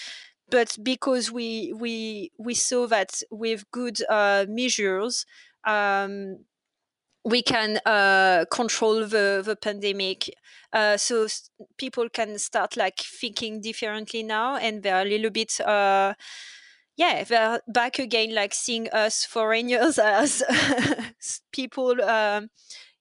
but 0.49 0.77
because 0.83 1.31
we 1.31 1.73
we 1.73 2.31
we 2.37 2.53
saw 2.53 2.87
that 2.87 3.21
with 3.31 3.69
good 3.71 3.97
uh, 4.09 4.45
measures. 4.47 5.25
Um, 5.65 6.45
we 7.25 7.41
can 7.41 7.79
uh, 7.85 8.45
control 8.51 9.05
the, 9.05 9.41
the 9.45 9.55
pandemic. 9.55 10.29
Uh, 10.71 10.97
so 10.97 11.27
people 11.77 12.09
can 12.09 12.37
start 12.37 12.75
like 12.75 12.99
thinking 12.99 13.61
differently 13.61 14.23
now, 14.23 14.57
and 14.57 14.83
they're 14.83 15.01
a 15.01 15.09
little 15.09 15.29
bit, 15.29 15.59
uh, 15.61 16.13
yeah, 16.97 17.23
they're 17.23 17.61
back 17.67 17.99
again, 17.99 18.33
like 18.35 18.53
seeing 18.53 18.89
us 18.89 19.25
foreigners 19.25 19.97
as 19.99 20.43
people, 21.51 22.01
um, 22.03 22.49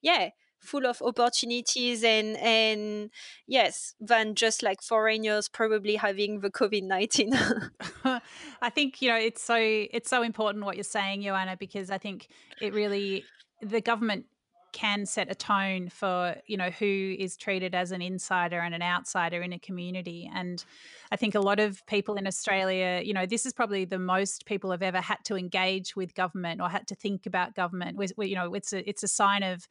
yeah, 0.02 0.30
full 0.62 0.86
of 0.86 1.02
opportunities 1.02 2.04
and 2.04 2.36
and 2.38 3.10
yes 3.46 3.94
than 4.00 4.34
just 4.34 4.62
like 4.62 4.80
foreigners 4.80 5.48
probably 5.48 5.96
having 5.96 6.40
the 6.40 6.50
covid-19 6.50 7.70
i 8.62 8.70
think 8.70 9.02
you 9.02 9.08
know 9.08 9.16
it's 9.16 9.42
so 9.42 9.56
it's 9.56 10.08
so 10.08 10.22
important 10.22 10.64
what 10.64 10.76
you're 10.76 10.84
saying 10.84 11.22
joanna 11.22 11.56
because 11.58 11.90
i 11.90 11.98
think 11.98 12.28
it 12.60 12.72
really 12.72 13.24
the 13.60 13.80
government 13.80 14.24
can 14.72 15.04
set 15.04 15.30
a 15.30 15.34
tone 15.34 15.88
for 15.90 16.34
you 16.46 16.56
know 16.56 16.70
who 16.70 17.14
is 17.18 17.36
treated 17.36 17.74
as 17.74 17.92
an 17.92 18.00
insider 18.00 18.58
and 18.58 18.74
an 18.74 18.82
outsider 18.82 19.42
in 19.42 19.52
a 19.52 19.58
community. 19.58 20.30
And 20.34 20.64
i 21.10 21.16
think 21.16 21.34
a 21.34 21.40
lot 21.40 21.60
of 21.60 21.84
people 21.86 22.16
in 22.16 22.26
australia 22.26 23.02
you 23.04 23.12
know 23.12 23.26
this 23.26 23.44
is 23.44 23.52
probably 23.52 23.84
the 23.84 23.98
most 23.98 24.46
people 24.46 24.70
have 24.70 24.82
ever 24.82 25.00
had 25.00 25.18
to 25.24 25.36
engage 25.36 25.94
with 25.94 26.14
government 26.14 26.60
or 26.60 26.68
had 26.68 26.88
to 26.88 26.94
think 26.94 27.26
about 27.26 27.54
government. 27.54 27.98
We, 27.98 28.26
you 28.26 28.34
know 28.34 28.54
it's 28.54 28.72
a 28.72 28.88
it's 28.88 29.02
a 29.02 29.08
sign 29.08 29.42
of 29.42 29.68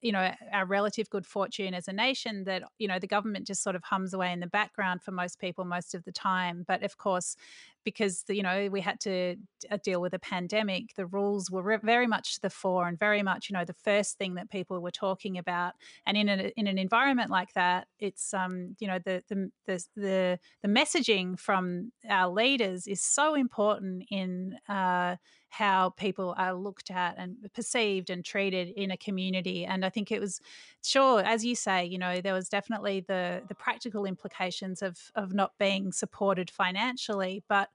you 0.00 0.12
know 0.12 0.32
our 0.52 0.66
relative 0.66 1.08
good 1.10 1.26
fortune 1.26 1.74
as 1.74 1.88
a 1.88 1.92
nation 1.92 2.44
that 2.44 2.62
you 2.78 2.88
know 2.88 2.98
the 2.98 3.06
government 3.06 3.46
just 3.46 3.62
sort 3.62 3.76
of 3.76 3.82
hums 3.84 4.14
away 4.14 4.32
in 4.32 4.40
the 4.40 4.46
background 4.46 5.02
for 5.02 5.10
most 5.12 5.38
people 5.38 5.64
most 5.64 5.94
of 5.94 6.04
the 6.04 6.12
time. 6.12 6.64
But 6.66 6.82
of 6.82 6.96
course 6.98 7.36
because 7.84 8.24
you 8.28 8.42
know 8.42 8.68
we 8.70 8.80
had 8.80 9.00
to 9.00 9.36
uh, 9.70 9.78
deal 9.82 10.00
with 10.00 10.12
a 10.12 10.18
pandemic 10.18 10.94
the 10.96 11.06
rules 11.06 11.50
were 11.50 11.78
very 11.82 12.06
much 12.06 12.34
to 12.34 12.40
the 12.42 12.50
fore 12.50 12.86
and 12.86 12.98
very 12.98 13.22
much 13.22 13.48
you 13.48 13.54
know 13.54 13.64
the 13.64 13.72
first 13.72 14.18
thing 14.18 14.34
that 14.34 14.50
people 14.50 14.80
were 14.80 14.90
talking 14.90 15.38
about. 15.38 15.74
And 16.06 16.16
in 16.16 16.28
a, 16.28 16.52
in 16.56 16.66
an 16.66 16.78
environment 16.78 17.30
like 17.30 17.52
that 17.54 17.86
it's 17.98 18.32
um 18.34 18.76
you 18.80 18.86
know 18.86 18.98
the 19.04 19.22
the 19.28 19.50
the 19.66 19.84
the, 19.96 20.38
the 20.62 20.68
messaging 20.68 21.38
from 21.38 21.92
our 22.08 22.30
leaders 22.30 22.86
is 22.86 23.02
so 23.02 23.34
important 23.34 24.04
in 24.10 24.56
uh 24.68 25.16
how 25.50 25.90
people 25.90 26.34
are 26.38 26.54
looked 26.54 26.90
at 26.90 27.16
and 27.18 27.36
perceived 27.52 28.08
and 28.08 28.24
treated 28.24 28.68
in 28.68 28.90
a 28.90 28.96
community. 28.96 29.66
And 29.66 29.84
I 29.84 29.90
think 29.90 30.10
it 30.10 30.20
was 30.20 30.40
sure, 30.82 31.20
as 31.20 31.44
you 31.44 31.54
say, 31.54 31.84
you 31.84 31.98
know, 31.98 32.20
there 32.20 32.34
was 32.34 32.48
definitely 32.48 33.00
the 33.00 33.42
the 33.48 33.54
practical 33.54 34.06
implications 34.06 34.80
of 34.80 35.10
of 35.14 35.34
not 35.34 35.52
being 35.58 35.92
supported 35.92 36.50
financially, 36.50 37.42
but 37.48 37.68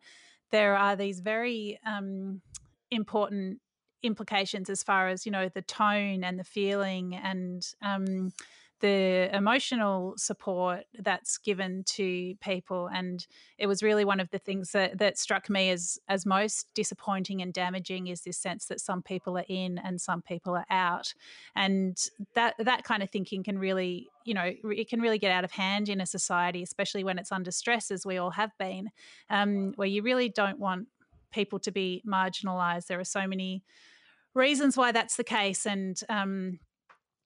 there 0.51 0.75
are 0.75 0.95
these 0.95 1.19
very 1.19 1.79
um, 1.85 2.41
important 2.91 3.59
implications 4.03 4.69
as 4.69 4.83
far 4.83 5.07
as 5.07 5.25
you 5.25 5.31
know 5.31 5.49
the 5.49 5.63
tone 5.63 6.23
and 6.23 6.39
the 6.39 6.43
feeling 6.43 7.15
and 7.15 7.73
um, 7.81 8.31
the 8.81 9.29
emotional 9.33 10.13
support 10.17 10.83
that's 10.99 11.37
given 11.37 11.83
to 11.85 12.35
people 12.41 12.87
and 12.93 13.25
it 13.57 13.67
was 13.67 13.81
really 13.81 14.03
one 14.03 14.19
of 14.19 14.29
the 14.31 14.37
things 14.37 14.71
that, 14.71 14.97
that 14.97 15.17
struck 15.17 15.49
me 15.49 15.69
as 15.69 15.97
as 16.07 16.25
most 16.25 16.67
disappointing 16.73 17.41
and 17.41 17.53
damaging 17.53 18.07
is 18.07 18.21
this 18.21 18.37
sense 18.37 18.65
that 18.65 18.81
some 18.81 19.01
people 19.01 19.37
are 19.37 19.45
in 19.47 19.77
and 19.77 20.01
some 20.01 20.21
people 20.21 20.55
are 20.55 20.65
out 20.69 21.13
and 21.55 22.09
that 22.33 22.55
that 22.59 22.83
kind 22.83 23.01
of 23.01 23.09
thinking 23.09 23.43
can 23.43 23.57
really 23.57 24.07
you 24.25 24.33
know 24.33 24.51
it 24.63 24.89
can 24.89 24.99
really 24.99 25.19
get 25.19 25.31
out 25.31 25.43
of 25.43 25.51
hand 25.51 25.87
in 25.87 26.01
a 26.01 26.05
society 26.05 26.61
especially 26.61 27.03
when 27.03 27.17
it's 27.17 27.31
under 27.31 27.51
stress 27.51 27.91
as 27.91 28.05
we 28.05 28.17
all 28.17 28.31
have 28.31 28.51
been 28.57 28.89
um, 29.29 29.71
where 29.75 29.87
you 29.87 30.01
really 30.01 30.29
don't 30.29 30.59
want 30.59 30.87
people 31.35 31.59
to 31.59 31.71
be 31.71 32.01
marginalized. 32.07 32.87
There 32.87 32.99
are 32.99 33.03
so 33.03 33.27
many 33.27 33.61
reasons 34.33 34.77
why 34.77 34.91
that's 34.91 35.17
the 35.17 35.23
case 35.23 35.65
and 35.65 35.99
um, 36.09 36.59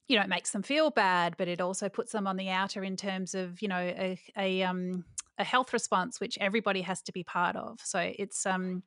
you 0.09 0.17
know, 0.17 0.23
it 0.23 0.29
makes 0.29 0.51
them 0.51 0.63
feel 0.63 0.89
bad, 0.89 1.35
but 1.37 1.47
it 1.47 1.61
also 1.61 1.87
puts 1.87 2.11
them 2.11 2.27
on 2.27 2.35
the 2.35 2.49
outer 2.49 2.83
in 2.83 2.97
terms 2.97 3.35
of, 3.35 3.61
you 3.61 3.67
know, 3.67 3.77
a, 3.77 4.19
a 4.35 4.63
um, 4.63 5.05
a 5.37 5.43
health 5.43 5.71
response 5.71 6.19
which 6.19 6.37
everybody 6.41 6.81
has 6.81 7.01
to 7.03 7.13
be 7.13 7.23
part 7.23 7.55
of. 7.55 7.79
So 7.81 8.11
it's 8.19 8.45
um 8.45 8.83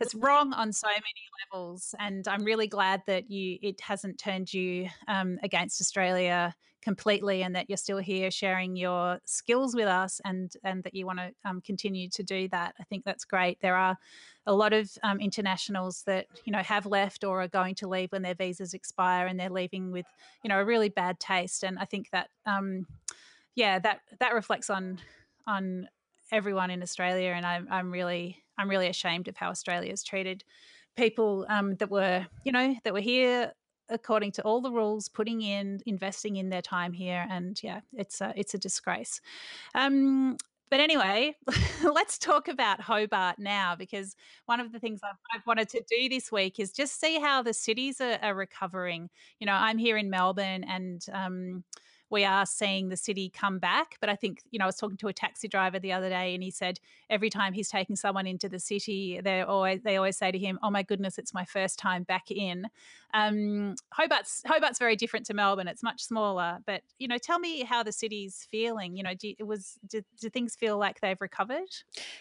it's 0.00 0.14
wrong 0.14 0.52
on 0.52 0.72
so 0.72 0.88
many 0.88 1.52
levels, 1.52 1.94
and 1.98 2.26
I'm 2.26 2.42
really 2.42 2.66
glad 2.66 3.02
that 3.06 3.30
you 3.30 3.58
it 3.62 3.80
hasn't 3.80 4.18
turned 4.18 4.52
you 4.52 4.88
um, 5.06 5.38
against 5.42 5.80
Australia 5.80 6.54
completely, 6.82 7.44
and 7.44 7.54
that 7.54 7.68
you're 7.68 7.76
still 7.76 7.98
here 7.98 8.30
sharing 8.32 8.74
your 8.74 9.20
skills 9.24 9.76
with 9.76 9.86
us, 9.86 10.20
and 10.24 10.52
and 10.64 10.82
that 10.82 10.94
you 10.94 11.06
want 11.06 11.20
to 11.20 11.30
um, 11.44 11.60
continue 11.60 12.08
to 12.10 12.22
do 12.24 12.48
that. 12.48 12.74
I 12.80 12.84
think 12.84 13.04
that's 13.04 13.24
great. 13.24 13.60
There 13.60 13.76
are 13.76 13.96
a 14.46 14.52
lot 14.52 14.72
of 14.72 14.90
um, 15.02 15.20
internationals 15.20 16.02
that 16.06 16.26
you 16.44 16.52
know 16.52 16.62
have 16.62 16.86
left 16.86 17.24
or 17.24 17.42
are 17.42 17.48
going 17.48 17.74
to 17.76 17.88
leave 17.88 18.12
when 18.12 18.22
their 18.22 18.34
visas 18.34 18.74
expire, 18.74 19.26
and 19.26 19.38
they're 19.38 19.50
leaving 19.50 19.92
with 19.92 20.06
you 20.42 20.48
know 20.48 20.60
a 20.60 20.64
really 20.64 20.88
bad 20.88 21.20
taste. 21.20 21.62
And 21.62 21.78
I 21.78 21.84
think 21.84 22.10
that 22.10 22.28
um, 22.46 22.86
yeah, 23.54 23.78
that 23.80 24.00
that 24.20 24.34
reflects 24.34 24.70
on 24.70 24.98
on 25.46 25.88
everyone 26.30 26.70
in 26.70 26.82
Australia, 26.82 27.30
and 27.30 27.46
I'm 27.46 27.68
I'm 27.70 27.90
really 27.90 28.42
I'm 28.58 28.68
really 28.68 28.88
ashamed 28.88 29.28
of 29.28 29.36
how 29.36 29.50
Australia's 29.50 30.02
treated 30.02 30.44
people 30.96 31.46
um, 31.48 31.76
that 31.76 31.90
were 31.90 32.26
you 32.44 32.52
know 32.52 32.74
that 32.84 32.92
were 32.92 33.00
here 33.00 33.52
according 33.88 34.32
to 34.32 34.42
all 34.42 34.60
the 34.60 34.70
rules, 34.70 35.08
putting 35.08 35.42
in 35.42 35.80
investing 35.86 36.36
in 36.36 36.48
their 36.48 36.62
time 36.62 36.92
here, 36.92 37.26
and 37.30 37.60
yeah, 37.62 37.80
it's 37.92 38.20
a 38.20 38.32
it's 38.36 38.54
a 38.54 38.58
disgrace. 38.58 39.20
Um, 39.74 40.36
but 40.72 40.80
anyway, 40.80 41.36
let's 41.82 42.16
talk 42.16 42.48
about 42.48 42.80
Hobart 42.80 43.38
now 43.38 43.76
because 43.76 44.16
one 44.46 44.58
of 44.58 44.72
the 44.72 44.78
things 44.78 45.00
I've, 45.04 45.18
I've, 45.34 45.46
wanted 45.46 45.68
to 45.68 45.82
do 45.86 46.08
this 46.08 46.32
week 46.32 46.58
is 46.58 46.72
just 46.72 46.98
see 46.98 47.20
how 47.20 47.42
the 47.42 47.52
cities 47.52 48.00
are, 48.00 48.18
are 48.22 48.34
recovering. 48.34 49.10
You 49.38 49.48
know, 49.48 49.52
I'm 49.52 49.76
here 49.76 49.98
in 49.98 50.08
Melbourne 50.08 50.64
and 50.64 51.04
um, 51.12 51.64
we 52.12 52.24
are 52.24 52.44
seeing 52.44 52.90
the 52.90 52.96
city 52.96 53.30
come 53.30 53.58
back. 53.58 53.96
But 54.00 54.10
I 54.10 54.16
think, 54.16 54.42
you 54.50 54.58
know, 54.58 54.66
I 54.66 54.66
was 54.66 54.76
talking 54.76 54.98
to 54.98 55.08
a 55.08 55.12
taxi 55.12 55.48
driver 55.48 55.78
the 55.78 55.92
other 55.92 56.10
day 56.10 56.34
and 56.34 56.42
he 56.42 56.50
said 56.50 56.78
every 57.08 57.30
time 57.30 57.54
he's 57.54 57.70
taking 57.70 57.96
someone 57.96 58.26
into 58.26 58.48
the 58.48 58.60
city, 58.60 59.20
they 59.24 59.40
always 59.40 59.80
they 59.82 59.96
always 59.96 60.16
say 60.16 60.30
to 60.30 60.38
him, 60.38 60.58
"Oh 60.62 60.70
my 60.70 60.82
goodness, 60.82 61.18
it's 61.18 61.34
my 61.34 61.44
first 61.44 61.78
time 61.78 62.02
back 62.02 62.30
in." 62.30 62.66
Um, 63.14 63.74
Hobart's 63.98 64.42
Hobart's 64.46 64.78
very 64.78 64.94
different 64.94 65.26
to 65.26 65.34
Melbourne. 65.34 65.68
It's 65.68 65.82
much 65.82 66.02
smaller, 66.02 66.58
but 66.66 66.82
you 66.98 67.08
know, 67.08 67.18
tell 67.18 67.38
me 67.38 67.64
how 67.64 67.82
the 67.82 67.92
city's 67.92 68.46
feeling. 68.50 68.96
You 68.96 69.02
know, 69.02 69.14
do, 69.14 69.34
it 69.38 69.44
was 69.44 69.78
do, 69.86 70.02
do 70.20 70.28
things 70.28 70.54
feel 70.54 70.78
like 70.78 71.00
they've 71.00 71.20
recovered? 71.20 71.68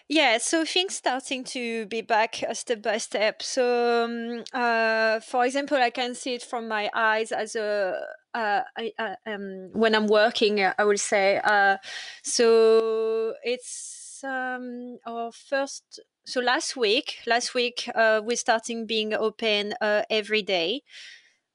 Yeah, 0.08 0.38
so 0.38 0.66
things 0.66 0.96
starting 0.96 1.44
to 1.46 1.86
be 1.88 2.02
back 2.02 2.44
uh, 2.48 2.54
step 2.54 2.82
by 2.82 2.98
step. 2.98 3.42
So, 3.42 4.06
um, 4.06 4.44
uh, 4.54 5.20
for 5.20 5.46
example, 5.46 5.78
I 5.78 5.90
can 5.90 6.16
see 6.16 6.34
it 6.36 6.44
from 6.44 6.68
my 6.68 6.90
eyes 6.94 7.32
as 7.32 7.56
a 7.56 8.00
uh, 8.34 8.62
uh, 9.00 9.16
um, 9.26 9.70
when 9.74 9.96
I'm 9.96 10.08
working, 10.08 10.62
uh, 10.62 10.74
I 10.78 10.84
will 10.84 10.98
say. 10.98 11.40
Uh, 11.44 11.78
so 12.24 13.34
it's 13.44 14.22
um, 14.24 14.98
our 15.06 15.32
first. 15.32 16.00
So 16.26 16.40
last 16.40 16.76
week, 16.78 17.18
last 17.26 17.54
week 17.56 17.90
we're 17.96 18.36
starting 18.36 18.86
being 18.86 19.14
open 19.14 19.74
every 19.82 20.44
day 20.44 20.84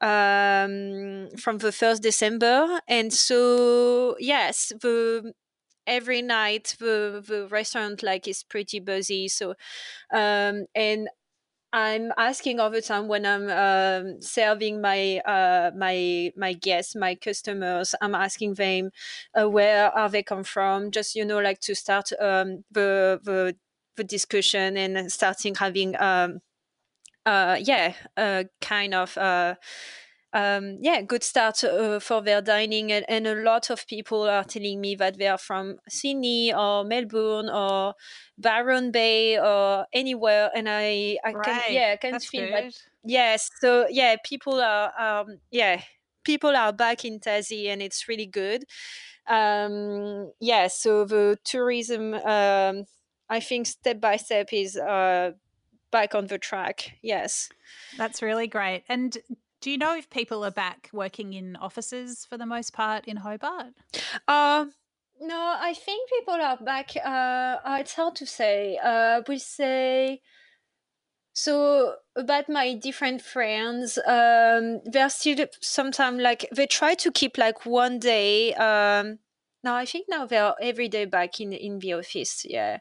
um, 0.00 1.28
from 1.38 1.58
the 1.58 1.72
first 1.72 2.02
December, 2.02 2.80
and 2.88 3.12
so 3.12 4.16
yes, 4.18 4.72
the 4.80 5.32
every 5.86 6.20
night 6.20 6.76
the 6.80 7.24
the 7.26 7.46
restaurant 7.48 8.02
like 8.02 8.28
is 8.28 8.42
pretty 8.42 8.80
busy. 8.80 9.28
So 9.28 9.54
um, 10.12 10.66
and 10.74 11.08
I'm 11.72 12.12
asking 12.16 12.60
all 12.60 12.70
the 12.70 12.80
time 12.80 13.08
when 13.08 13.26
I'm 13.26 13.50
um, 13.50 14.22
serving 14.22 14.80
my 14.80 15.18
uh, 15.18 15.72
my 15.76 16.32
my 16.36 16.54
guests, 16.54 16.94
my 16.94 17.14
customers. 17.14 17.94
I'm 18.00 18.14
asking 18.14 18.54
them 18.54 18.90
uh, 19.38 19.48
where 19.50 19.90
are 19.96 20.08
they 20.08 20.22
come 20.22 20.44
from, 20.44 20.90
just 20.90 21.14
you 21.14 21.24
know, 21.24 21.38
like 21.38 21.60
to 21.62 21.74
start 21.74 22.10
um, 22.20 22.64
the 22.70 23.20
the 23.22 23.56
the 23.96 24.04
discussion 24.04 24.76
and 24.76 25.10
starting 25.12 25.54
having 25.54 25.96
um, 26.00 26.40
uh, 27.26 27.58
yeah, 27.60 27.94
a 28.16 28.46
kind 28.60 28.94
of 28.94 29.16
uh, 29.18 29.56
um, 30.36 30.76
yeah, 30.82 31.00
good 31.00 31.24
start 31.24 31.64
uh, 31.64 31.98
for 31.98 32.20
their 32.20 32.42
dining. 32.42 32.92
And, 32.92 33.06
and, 33.08 33.26
a 33.26 33.36
lot 33.36 33.70
of 33.70 33.86
people 33.86 34.24
are 34.24 34.44
telling 34.44 34.82
me 34.82 34.94
that 34.96 35.16
they 35.16 35.28
are 35.28 35.38
from 35.38 35.78
Sydney 35.88 36.52
or 36.52 36.84
Melbourne 36.84 37.48
or 37.48 37.94
Byron 38.36 38.90
Bay 38.90 39.38
or 39.38 39.86
anywhere. 39.94 40.50
And 40.54 40.68
I, 40.68 41.16
I 41.24 41.32
right. 41.32 41.44
can, 41.44 41.62
yeah, 41.70 41.90
I 41.94 41.96
can 41.96 42.12
That's 42.12 42.26
feel 42.26 42.48
good. 42.48 42.64
that. 42.64 42.74
Yes. 43.02 43.50
So 43.60 43.86
yeah, 43.88 44.16
people 44.22 44.60
are, 44.60 44.92
um, 45.00 45.38
yeah, 45.50 45.80
people 46.22 46.54
are 46.54 46.72
back 46.72 47.06
in 47.06 47.18
Tassie 47.18 47.68
and 47.68 47.80
it's 47.80 48.06
really 48.06 48.26
good. 48.26 48.64
Um, 49.26 50.32
yeah. 50.38 50.66
So 50.66 51.06
the 51.06 51.38
tourism, 51.44 52.12
um, 52.12 52.84
I 53.30 53.40
think 53.40 53.66
step 53.68 54.02
by 54.02 54.16
step 54.16 54.52
is, 54.52 54.76
uh, 54.76 55.32
back 55.90 56.14
on 56.14 56.26
the 56.26 56.36
track. 56.36 56.98
Yes. 57.00 57.48
That's 57.96 58.20
really 58.20 58.48
great. 58.48 58.82
And 58.88 59.16
do 59.60 59.70
you 59.70 59.78
know 59.78 59.96
if 59.96 60.08
people 60.10 60.44
are 60.44 60.50
back 60.50 60.90
working 60.92 61.32
in 61.32 61.56
offices 61.56 62.24
for 62.28 62.36
the 62.36 62.46
most 62.46 62.72
part 62.72 63.06
in 63.06 63.18
Hobart? 63.18 63.74
Uh, 64.28 64.66
no, 65.20 65.56
I 65.58 65.74
think 65.74 66.10
people 66.10 66.34
are 66.34 66.56
back. 66.58 66.90
Uh, 66.96 67.58
it's 67.80 67.94
hard 67.94 68.16
to 68.16 68.26
say. 68.26 68.78
Uh, 68.82 69.22
we 69.26 69.38
say 69.38 70.20
so 71.36 71.96
about 72.16 72.48
my 72.48 72.74
different 72.74 73.20
friends. 73.20 73.98
Um, 74.06 74.80
they're 74.84 75.10
still 75.10 75.46
sometimes 75.60 76.20
like 76.22 76.48
they 76.50 76.66
try 76.66 76.94
to 76.94 77.12
keep 77.12 77.36
like 77.36 77.66
one 77.66 77.98
day. 77.98 78.54
Um, 78.54 79.18
no, 79.64 79.74
I 79.74 79.84
think 79.86 80.06
now 80.08 80.26
they're 80.26 80.54
every 80.60 80.88
day 80.88 81.06
back 81.06 81.40
in 81.40 81.52
in 81.52 81.78
the 81.80 81.94
office. 81.94 82.44
Yeah, 82.48 82.78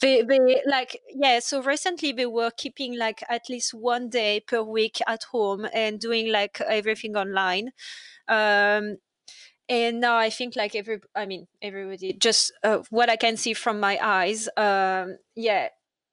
they 0.00 0.22
they 0.22 0.62
like 0.66 1.00
yeah. 1.14 1.40
So 1.40 1.62
recently 1.62 2.12
they 2.12 2.26
were 2.26 2.50
keeping 2.56 2.98
like 2.98 3.22
at 3.28 3.48
least 3.50 3.74
one 3.74 4.08
day 4.10 4.40
per 4.40 4.62
week 4.62 5.00
at 5.08 5.24
home 5.32 5.66
and 5.74 6.00
doing 6.00 6.30
like 6.32 6.60
everything 6.62 7.16
online. 7.16 7.70
Um, 8.28 8.98
and 9.68 10.00
now 10.00 10.16
I 10.16 10.30
think 10.30 10.56
like 10.56 10.74
every 10.74 11.00
I 11.14 11.26
mean 11.26 11.46
everybody 11.62 12.12
just 12.14 12.52
uh, 12.64 12.80
what 12.90 13.10
I 13.10 13.16
can 13.16 13.36
see 13.36 13.54
from 13.54 13.80
my 13.80 13.98
eyes. 14.02 14.48
Um, 14.56 15.18
yeah, 15.36 15.68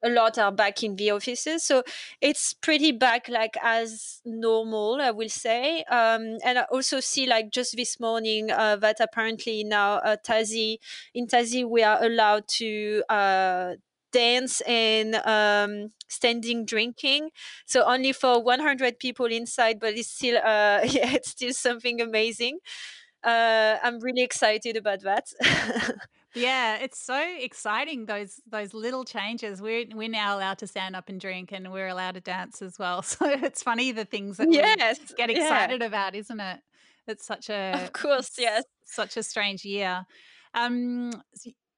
a 0.07 0.09
lot 0.09 0.37
are 0.37 0.51
back 0.51 0.83
in 0.83 0.95
the 0.95 1.11
offices. 1.11 1.63
So 1.63 1.83
it's 2.21 2.53
pretty 2.53 2.91
back 2.91 3.27
like 3.29 3.55
as 3.61 4.21
normal 4.25 4.99
i 5.01 5.11
will 5.11 5.29
say. 5.29 5.83
Um, 5.89 6.37
and 6.43 6.59
i 6.59 6.63
also 6.71 6.99
see 6.99 7.25
like 7.27 7.51
just 7.51 7.75
this 7.75 7.99
morning 7.99 8.51
uh, 8.51 8.75
that 8.77 8.97
apparently 8.99 9.63
now 9.63 9.95
uh, 9.95 10.17
Tassie 10.27 10.77
in 11.13 11.27
Tassie, 11.27 11.67
we 11.67 11.83
are 11.83 12.03
allowed 12.03 12.47
to 12.59 13.03
uh, 13.09 13.73
dance 14.11 14.61
and 14.61 15.15
um, 15.15 15.91
standing 16.07 16.65
drinking. 16.65 17.29
So 17.65 17.83
only 17.83 18.13
for 18.13 18.41
100 18.43 18.99
people 18.99 19.25
inside 19.27 19.79
but 19.79 19.93
it's 19.97 20.09
still 20.11 20.37
uh, 20.37 20.81
yeah 20.85 21.13
it's 21.15 21.31
still 21.31 21.53
something 21.53 22.01
amazing. 22.01 22.59
Uh, 23.23 23.77
i'm 23.83 23.99
really 23.99 24.21
excited 24.21 24.77
about 24.77 25.01
that 25.01 25.25
Yeah, 26.37 26.77
it's 26.77 26.99
so 26.99 27.21
exciting 27.39 28.05
those 28.05 28.39
those 28.49 28.73
little 28.73 29.03
changes. 29.03 29.61
We're 29.61 29.85
we're 29.93 30.09
now 30.09 30.37
allowed 30.37 30.59
to 30.59 30.67
stand 30.67 30.95
up 30.95 31.09
and 31.09 31.19
drink, 31.19 31.51
and 31.51 31.71
we're 31.71 31.87
allowed 31.87 32.15
to 32.15 32.21
dance 32.21 32.61
as 32.61 32.77
well. 32.79 33.01
So 33.07 33.25
it's 33.29 33.63
funny 33.63 33.91
the 33.91 34.05
things 34.05 34.37
that 34.37 34.51
yes, 34.51 34.99
we 35.09 35.15
get 35.15 35.29
excited 35.29 35.81
yeah. 35.81 35.87
about, 35.87 36.13
isn't 36.15 36.39
it? 36.39 36.59
It's 37.07 37.25
such 37.25 37.49
a 37.49 37.83
of 37.83 37.93
course, 37.93 38.31
yes, 38.37 38.63
such 38.85 39.17
a 39.17 39.23
strange 39.23 39.65
year. 39.65 40.05
Um, 40.53 41.11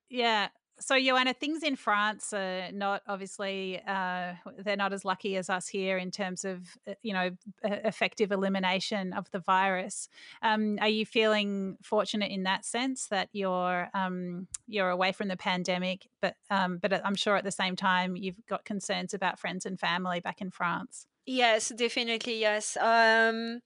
yeah, 0.09 0.49
so 0.79 0.99
Joanna, 0.99 1.33
things 1.33 1.63
in 1.63 1.75
France 1.75 2.33
are 2.33 2.71
not 2.71 3.01
obviously 3.07 3.81
uh, 3.87 4.33
they're 4.57 4.77
not 4.77 4.93
as 4.93 5.05
lucky 5.05 5.37
as 5.37 5.49
us 5.49 5.67
here 5.67 5.97
in 5.97 6.11
terms 6.11 6.45
of 6.45 6.77
uh, 6.87 6.93
you 7.03 7.13
know 7.13 7.31
effective 7.63 8.31
elimination 8.31 9.13
of 9.13 9.29
the 9.31 9.39
virus. 9.39 10.09
Um, 10.41 10.77
are 10.81 10.87
you 10.87 11.05
feeling 11.05 11.77
fortunate 11.83 12.31
in 12.31 12.43
that 12.43 12.65
sense 12.65 13.07
that 13.07 13.29
you're 13.33 13.89
um, 13.93 14.47
you're 14.67 14.89
away 14.89 15.11
from 15.11 15.27
the 15.27 15.37
pandemic, 15.37 16.07
but 16.21 16.35
um, 16.49 16.77
but 16.77 17.05
I'm 17.05 17.15
sure 17.15 17.35
at 17.35 17.43
the 17.43 17.51
same 17.51 17.75
time 17.75 18.15
you've 18.15 18.45
got 18.47 18.65
concerns 18.65 19.13
about 19.13 19.39
friends 19.39 19.65
and 19.65 19.79
family 19.79 20.19
back 20.19 20.41
in 20.41 20.51
France. 20.51 21.07
Yes, 21.25 21.69
definitely 21.69 22.39
yes. 22.39 22.77
Um, 22.77 23.61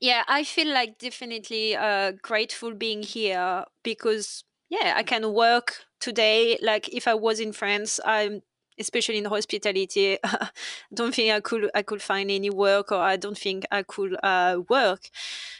yeah, 0.00 0.22
I 0.28 0.44
feel 0.44 0.72
like 0.72 0.98
definitely 0.98 1.74
uh, 1.74 2.12
grateful 2.22 2.74
being 2.74 3.02
here 3.02 3.64
because 3.82 4.44
yeah, 4.68 4.94
I 4.96 5.02
can 5.02 5.32
work 5.32 5.84
today. 6.00 6.58
Like 6.62 6.88
if 6.90 7.08
I 7.08 7.14
was 7.14 7.40
in 7.40 7.52
France, 7.52 8.00
I'm 8.04 8.42
especially 8.78 9.18
in 9.18 9.24
hospitality. 9.24 10.18
I 10.24 10.48
don't 10.94 11.14
think 11.14 11.32
I 11.32 11.40
could 11.40 11.70
I 11.74 11.82
could 11.82 12.02
find 12.02 12.30
any 12.30 12.50
work, 12.50 12.92
or 12.92 12.98
I 13.00 13.16
don't 13.16 13.38
think 13.38 13.64
I 13.70 13.82
could 13.82 14.16
uh, 14.22 14.60
work. 14.68 15.08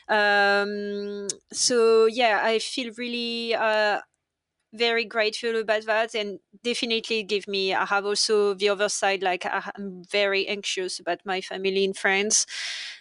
Um, 0.09 1.29
so 1.53 2.07
yeah, 2.07 2.41
I 2.45 2.59
feel 2.59 2.93
really. 2.97 3.55
Uh, 3.55 4.01
very 4.75 5.05
grateful 5.05 5.57
about 5.57 5.87
that 5.87 6.15
and 6.15 6.41
definitely 6.63 7.23
give 7.23 7.49
me 7.49 7.73
i 7.73 7.87
have 7.87 8.05
also 8.05 8.53
the 8.53 8.69
other 8.69 8.89
side 8.89 9.23
like 9.23 9.47
i'm 9.47 10.03
very 10.11 10.47
anxious 10.47 11.01
about 11.01 11.19
my 11.25 11.41
family 11.41 11.85
in 11.85 11.95
france 11.95 12.45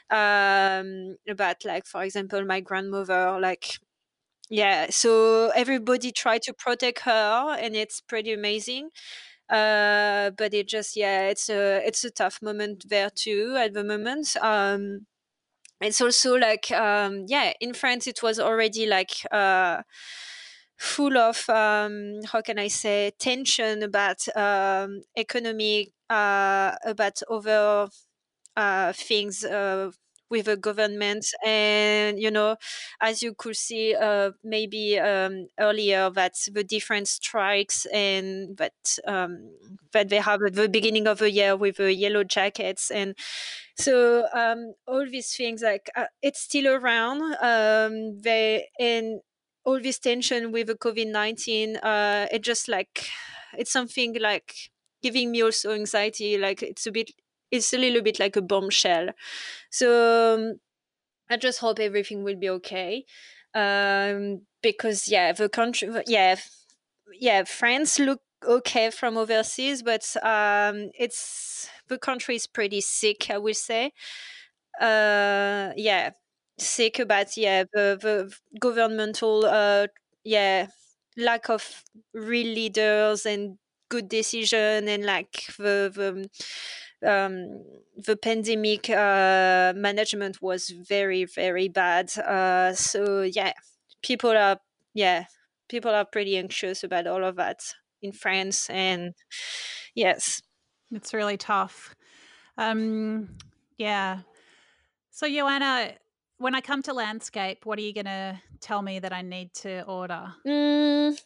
um 0.10 1.18
about 1.28 1.66
like 1.66 1.86
for 1.86 2.04
example 2.04 2.46
my 2.46 2.62
grandmother 2.62 3.38
like 3.42 3.80
yeah, 4.50 4.88
so 4.90 5.50
everybody 5.56 6.12
tried 6.12 6.44
to 6.44 6.54
protect 6.54 7.02
her, 7.02 7.58
and 7.60 7.76
it's 7.76 8.02
pretty 8.02 8.34
amazing. 8.34 8.90
Uh, 9.50 10.32
but 10.38 10.54
it 10.54 10.68
just 10.68 10.96
yeah, 10.98 11.30
it's 11.30 11.50
a 11.50 11.86
it's 11.88 12.04
a 12.06 12.12
tough 12.12 12.40
moment 12.42 12.86
there 12.90 13.10
too 13.14 13.56
at 13.60 13.74
the 13.74 13.84
moment. 13.84 14.36
Um, 14.42 15.08
it's 15.82 16.02
also 16.02 16.36
like 16.36 16.72
um, 16.72 17.26
yeah, 17.28 17.54
in 17.62 17.74
France 17.74 18.08
it 18.08 18.24
was 18.24 18.40
already 18.40 18.88
like. 18.88 19.12
Uh, 19.32 19.84
full 20.78 21.18
of 21.18 21.50
um, 21.50 22.20
how 22.32 22.42
can 22.42 22.60
I 22.60 22.68
say 22.68 23.12
tension 23.20 23.84
about 23.84 24.28
um, 24.36 25.02
economic 25.18 25.90
uh, 26.10 26.76
about 26.86 27.22
other 27.30 27.88
uh, 28.56 28.94
things 28.94 29.44
uh, 29.44 29.92
with 30.30 30.46
the 30.46 30.58
government 30.58 31.26
and 31.46 32.20
you 32.20 32.30
know 32.32 32.56
as 33.02 33.24
you 33.24 33.34
could 33.34 33.56
see 33.56 33.96
uh, 33.96 34.32
maybe 34.44 35.00
um, 35.00 35.48
earlier 35.60 36.10
that 36.10 36.34
the 36.52 36.64
different 36.64 37.08
strikes 37.08 37.86
and 37.88 38.58
that 38.58 38.74
um, 39.08 39.50
that 39.94 40.10
they 40.10 40.18
have 40.18 40.42
at 40.44 40.54
the 40.54 40.70
beginning 40.70 41.08
of 41.08 41.20
the 41.20 41.32
year 41.32 41.56
with 41.56 41.78
the 41.78 41.94
yellow 41.94 42.24
jackets 42.24 42.92
and 42.92 43.16
so 43.78 44.28
um, 44.34 44.74
all 44.88 45.06
these 45.10 45.36
things 45.36 45.62
like 45.62 45.90
uh, 45.96 46.06
it's 46.22 46.42
still 46.42 46.68
around 46.68 47.22
um, 47.42 48.20
they 48.22 48.68
and 48.80 49.22
all 49.66 49.80
this 49.82 50.00
tension 50.00 50.52
with 50.52 50.68
the 50.68 50.76
covid-19 50.76 51.78
uh, 51.84 52.28
it 52.32 52.42
just 52.42 52.68
like 52.68 53.08
it's 53.58 53.72
something 53.72 54.16
like 54.20 54.54
giving 55.02 55.32
me 55.32 55.42
also 55.44 55.72
anxiety 55.72 56.38
like 56.38 56.62
it's 56.64 56.88
a 56.88 56.92
bit 56.92 57.12
it's 57.52 57.74
a 57.74 57.78
little 57.78 58.02
bit 58.02 58.20
like 58.20 58.36
a 58.36 58.42
bombshell. 58.42 59.10
So 59.72 60.36
um, 60.36 60.60
I 61.30 61.38
just 61.38 61.60
hope 61.60 61.80
everything 61.80 62.24
will 62.24 62.38
be 62.38 62.50
okay. 62.50 63.06
Um, 63.56 64.42
because 64.64 65.08
yeah, 65.10 65.32
the 65.34 65.50
country, 65.50 65.90
yeah, 66.08 66.36
yeah, 67.20 67.44
France 67.44 68.00
look 68.00 68.22
okay 68.46 68.90
from 68.92 69.18
overseas, 69.18 69.84
but 69.84 70.06
um, 70.24 70.90
it's 70.98 71.70
the 71.88 71.98
country 71.98 72.36
is 72.36 72.48
pretty 72.48 72.82
sick, 72.82 73.30
I 73.30 73.38
would 73.38 73.56
say. 73.58 73.94
Uh, 74.80 75.72
yeah, 75.76 76.12
sick 76.60 77.00
about 77.00 77.36
yeah 77.38 77.64
the 77.74 77.98
the 78.02 78.36
governmental 78.60 79.46
uh 79.46 79.88
yeah 80.24 80.68
lack 81.18 81.50
of 81.50 81.84
real 82.14 82.48
leaders 82.48 83.26
and 83.26 83.58
good 83.90 84.10
decision 84.10 84.88
and 84.88 85.06
like 85.06 85.46
the 85.58 85.92
the 85.94 86.30
um, 87.06 87.64
the 87.96 88.18
pandemic 88.18 88.90
uh, 88.90 89.74
management 89.76 90.42
was 90.42 90.70
very 90.70 91.26
very 91.26 91.68
bad. 91.68 92.16
Uh, 92.18 92.74
so 92.74 93.22
yeah, 93.22 93.54
people 94.02 94.32
are 94.32 94.60
yeah 94.94 95.26
people 95.70 95.92
are 95.92 96.06
pretty 96.06 96.38
anxious 96.38 96.84
about 96.84 97.08
all 97.08 97.24
of 97.24 97.36
that 97.36 97.60
in 98.02 98.12
France, 98.12 98.70
and 98.70 99.14
yes, 99.96 100.42
it's 100.92 101.14
really 101.14 101.38
tough. 101.38 101.96
Um, 102.58 103.38
yeah. 103.78 104.20
So 105.12 105.28
Joanna, 105.28 105.94
when 106.38 106.56
I 106.56 106.62
come 106.62 106.82
to 106.84 106.94
landscape, 106.94 107.66
what 107.66 107.80
are 107.80 107.82
you 107.82 107.94
going 107.94 108.06
to 108.06 108.40
tell 108.60 108.82
me 108.82 109.00
that 109.00 109.14
I 109.14 109.22
need 109.22 109.54
to 109.56 109.84
order? 109.84 110.34
Mm, 110.46 111.20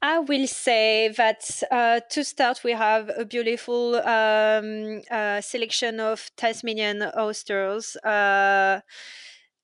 I 0.00 0.20
will 0.20 0.46
say 0.46 1.08
that 1.16 1.62
uh, 1.72 2.00
to 2.10 2.22
start, 2.24 2.62
we 2.62 2.70
have 2.72 3.10
a 3.16 3.24
beautiful 3.24 3.96
um, 3.96 5.02
uh, 5.10 5.40
selection 5.40 5.98
of 5.98 6.30
Tasmanian 6.36 7.02
oysters. 7.18 7.96
Uh, 7.96 8.80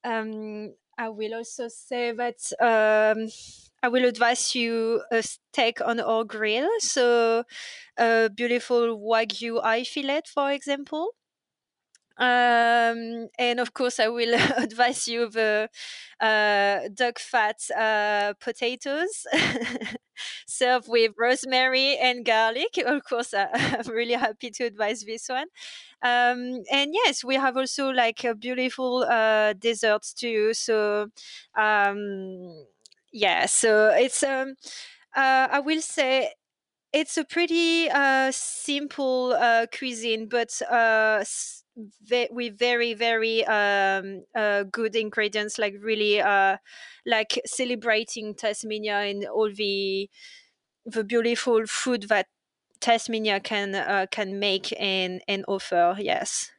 um, 0.05 0.75
I 0.99 1.09
will 1.11 1.35
also 1.35 1.69
say 1.69 2.13
that 2.13 2.41
um, 2.61 3.29
I 3.83 3.89
will 3.89 4.05
advise 4.05 4.55
you 4.57 5.03
a 5.13 5.23
steak 5.23 5.81
on 5.81 6.01
our 6.01 6.25
grill. 6.25 6.69
So, 6.81 7.45
a 7.99 8.31
beautiful 8.35 8.99
Wagyu 8.99 9.63
eye 9.65 9.85
fillet, 9.85 10.23
for 10.33 10.51
example. 10.53 11.11
Um, 12.17 13.29
and 13.39 13.59
of 13.59 13.75
course, 13.75 13.99
I 13.99 14.09
will 14.09 14.35
advise 14.57 15.09
you 15.09 15.29
the 15.29 15.69
uh, 16.21 16.89
duck 16.95 17.19
fat 17.19 17.57
uh, 17.77 18.35
potatoes 18.41 19.27
served 20.47 20.87
with 20.89 21.13
rosemary 21.19 21.97
and 21.99 22.25
garlic. 22.25 22.79
Of 22.85 23.05
course, 23.05 23.35
I, 23.35 23.49
am 23.55 23.89
really 23.93 24.15
happy 24.15 24.51
to 24.51 24.65
advise 24.65 25.03
this 25.05 25.29
one. 25.29 25.49
Um, 26.03 26.63
and 26.73 26.93
yes, 26.93 27.25
we 27.25 27.37
have 27.37 27.57
also 27.57 27.91
like 27.91 28.25
a 28.25 28.35
beautiful 28.35 29.05
uh, 29.09 29.55
desserts 29.55 30.13
too. 30.15 30.55
So 30.55 31.09
um, 31.57 32.67
yeah, 33.13 33.47
so 33.47 33.89
it's 33.91 34.23
um, 34.23 34.55
uh, 35.17 35.49
I 35.51 35.61
will 35.61 35.83
say 35.83 36.33
it's 36.93 37.19
a 37.19 37.25
pretty 37.25 37.91
uh, 37.91 38.31
simple 38.33 39.35
uh, 39.39 39.67
cuisine, 39.77 40.29
but 40.29 40.61
uh, 40.71 41.25
ve- 42.03 42.29
with 42.31 42.59
very 42.59 42.95
very 42.95 43.45
um, 43.47 44.25
uh, 44.35 44.63
good 44.65 44.95
ingredients 44.97 45.59
like 45.59 45.75
really 45.81 46.21
uh, 46.21 46.57
like 47.07 47.41
celebrating 47.47 48.35
tasmania 48.35 48.99
and 48.99 49.25
all 49.27 49.51
the 49.53 50.09
the 50.87 51.05
beautiful 51.05 51.67
food 51.67 52.05
that 52.09 52.29
tasmania 52.81 53.41
can 53.41 53.75
uh, 53.77 54.07
can 54.11 54.39
make 54.41 54.73
and 54.81 55.23
and 55.29 55.45
offer 55.49 55.97
yes 56.01 56.51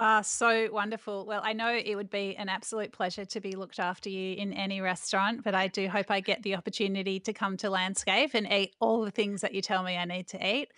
Ah, 0.00 0.20
so 0.22 0.68
wonderful. 0.72 1.26
Well, 1.26 1.40
I 1.42 1.52
know 1.52 1.74
it 1.74 1.96
would 1.96 2.08
be 2.08 2.36
an 2.36 2.48
absolute 2.48 2.92
pleasure 2.92 3.24
to 3.24 3.40
be 3.40 3.56
looked 3.56 3.80
after 3.80 4.08
you 4.08 4.36
in 4.36 4.52
any 4.52 4.80
restaurant, 4.80 5.42
but 5.42 5.56
I 5.56 5.66
do 5.66 5.88
hope 5.88 6.08
I 6.08 6.20
get 6.20 6.44
the 6.44 6.54
opportunity 6.54 7.18
to 7.18 7.32
come 7.32 7.56
to 7.56 7.68
Landscape 7.68 8.30
and 8.34 8.46
eat 8.52 8.76
all 8.78 9.00
the 9.04 9.10
things 9.10 9.40
that 9.40 9.54
you 9.54 9.60
tell 9.60 9.82
me 9.82 9.96
I 9.96 10.04
need 10.04 10.28
to 10.28 10.56
eat. 10.56 10.68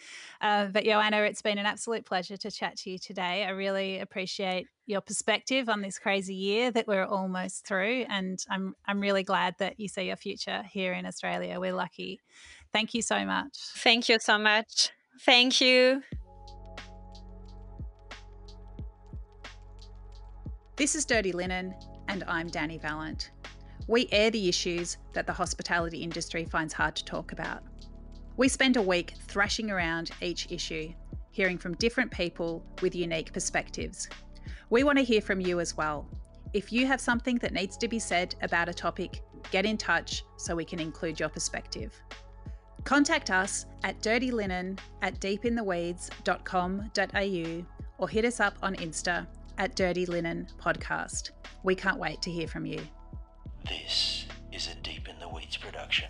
Uh, 0.41 0.69
but 0.69 0.85
Joanna, 0.85 1.19
it's 1.25 1.43
been 1.43 1.59
an 1.59 1.67
absolute 1.67 2.07
pleasure 2.07 2.39
to 2.39 2.51
chat 2.51 2.79
to 2.79 2.93
you 2.93 2.99
today. 2.99 3.45
I 3.45 3.51
really 3.51 3.99
appreciate 3.99 4.69
your 4.87 5.03
perspective 5.03 5.69
on 5.69 5.83
this 5.83 5.99
crazy 5.99 6.35
year 6.35 6.71
that 6.71 6.89
we're 6.89 7.05
almost 7.05 7.67
through, 7.67 8.07
and 8.09 8.43
I'm 8.49 8.75
I'm 8.87 9.01
really 9.01 9.23
glad 9.23 9.55
that 9.59 9.79
you 9.79 9.89
see 9.89 10.05
your 10.05 10.17
future 10.17 10.63
here 10.73 10.95
in 10.95 11.05
Australia. 11.05 11.61
We're 11.61 11.75
lucky. 11.75 12.23
Thank 12.73 12.95
you 12.95 13.03
so 13.03 13.27
much. 13.27 13.59
Thank 13.77 14.09
you 14.09 14.17
so 14.19 14.39
much. 14.39 14.93
Thank 15.21 15.61
you. 15.61 16.01
This 20.81 20.95
is 20.95 21.05
Dirty 21.05 21.33
Linen, 21.33 21.75
and 22.09 22.25
I'm 22.27 22.47
Danny 22.47 22.79
Vallant. 22.79 23.33
We 23.87 24.09
air 24.13 24.31
the 24.31 24.49
issues 24.49 24.97
that 25.13 25.27
the 25.27 25.33
hospitality 25.35 25.99
industry 25.99 26.47
finds 26.47 26.73
hard 26.73 26.97
to 26.97 27.05
talk 27.05 27.33
about. 27.33 27.63
We 28.39 28.49
spend 28.49 28.79
a 28.79 28.83
week 28.83 29.13
thrashing 29.29 29.71
around 29.71 30.11
each 30.23 30.51
issue, 30.51 30.95
hearing 31.33 31.59
from 31.59 31.75
different 31.75 32.11
people 32.11 32.65
with 32.81 32.95
unique 32.95 33.35
perspectives. 33.35 34.09
We 34.71 34.83
want 34.83 34.97
to 34.97 35.05
hear 35.05 35.21
from 35.21 35.43
you 35.43 35.61
as 35.61 35.77
well. 35.77 36.09
If 36.55 36.73
you 36.73 36.87
have 36.87 36.99
something 36.99 37.37
that 37.41 37.53
needs 37.53 37.77
to 37.77 37.87
be 37.87 37.99
said 37.99 38.35
about 38.41 38.71
a 38.71 38.73
topic, 38.73 39.23
get 39.51 39.67
in 39.67 39.77
touch 39.77 40.25
so 40.39 40.57
we 40.57 40.65
can 40.65 40.81
include 40.81 41.21
your 41.21 41.29
perspective. 41.29 41.93
Contact 42.85 43.31
us 43.31 43.67
at 43.85 44.01
dirtylinen 44.01 44.79
at 45.03 45.21
deepintheweeds.com.au 45.21 47.67
or 47.99 48.09
hit 48.09 48.25
us 48.25 48.41
up 48.41 48.57
on 48.63 48.75
Insta 48.77 49.27
at 49.59 49.77
Dirty 49.77 50.07
Linen 50.07 50.49
Podcast. 50.61 51.31
We 51.63 51.75
can't 51.75 51.99
wait 51.99 52.23
to 52.23 52.31
hear 52.31 52.49
from 52.49 52.67
you. 52.67 52.81
This 53.69 54.27
is 54.53 54.69
a 54.69 54.75
Deep 54.77 55.09
in 55.09 55.19
the 55.19 55.29
Weeds 55.29 55.57
production. 55.57 56.09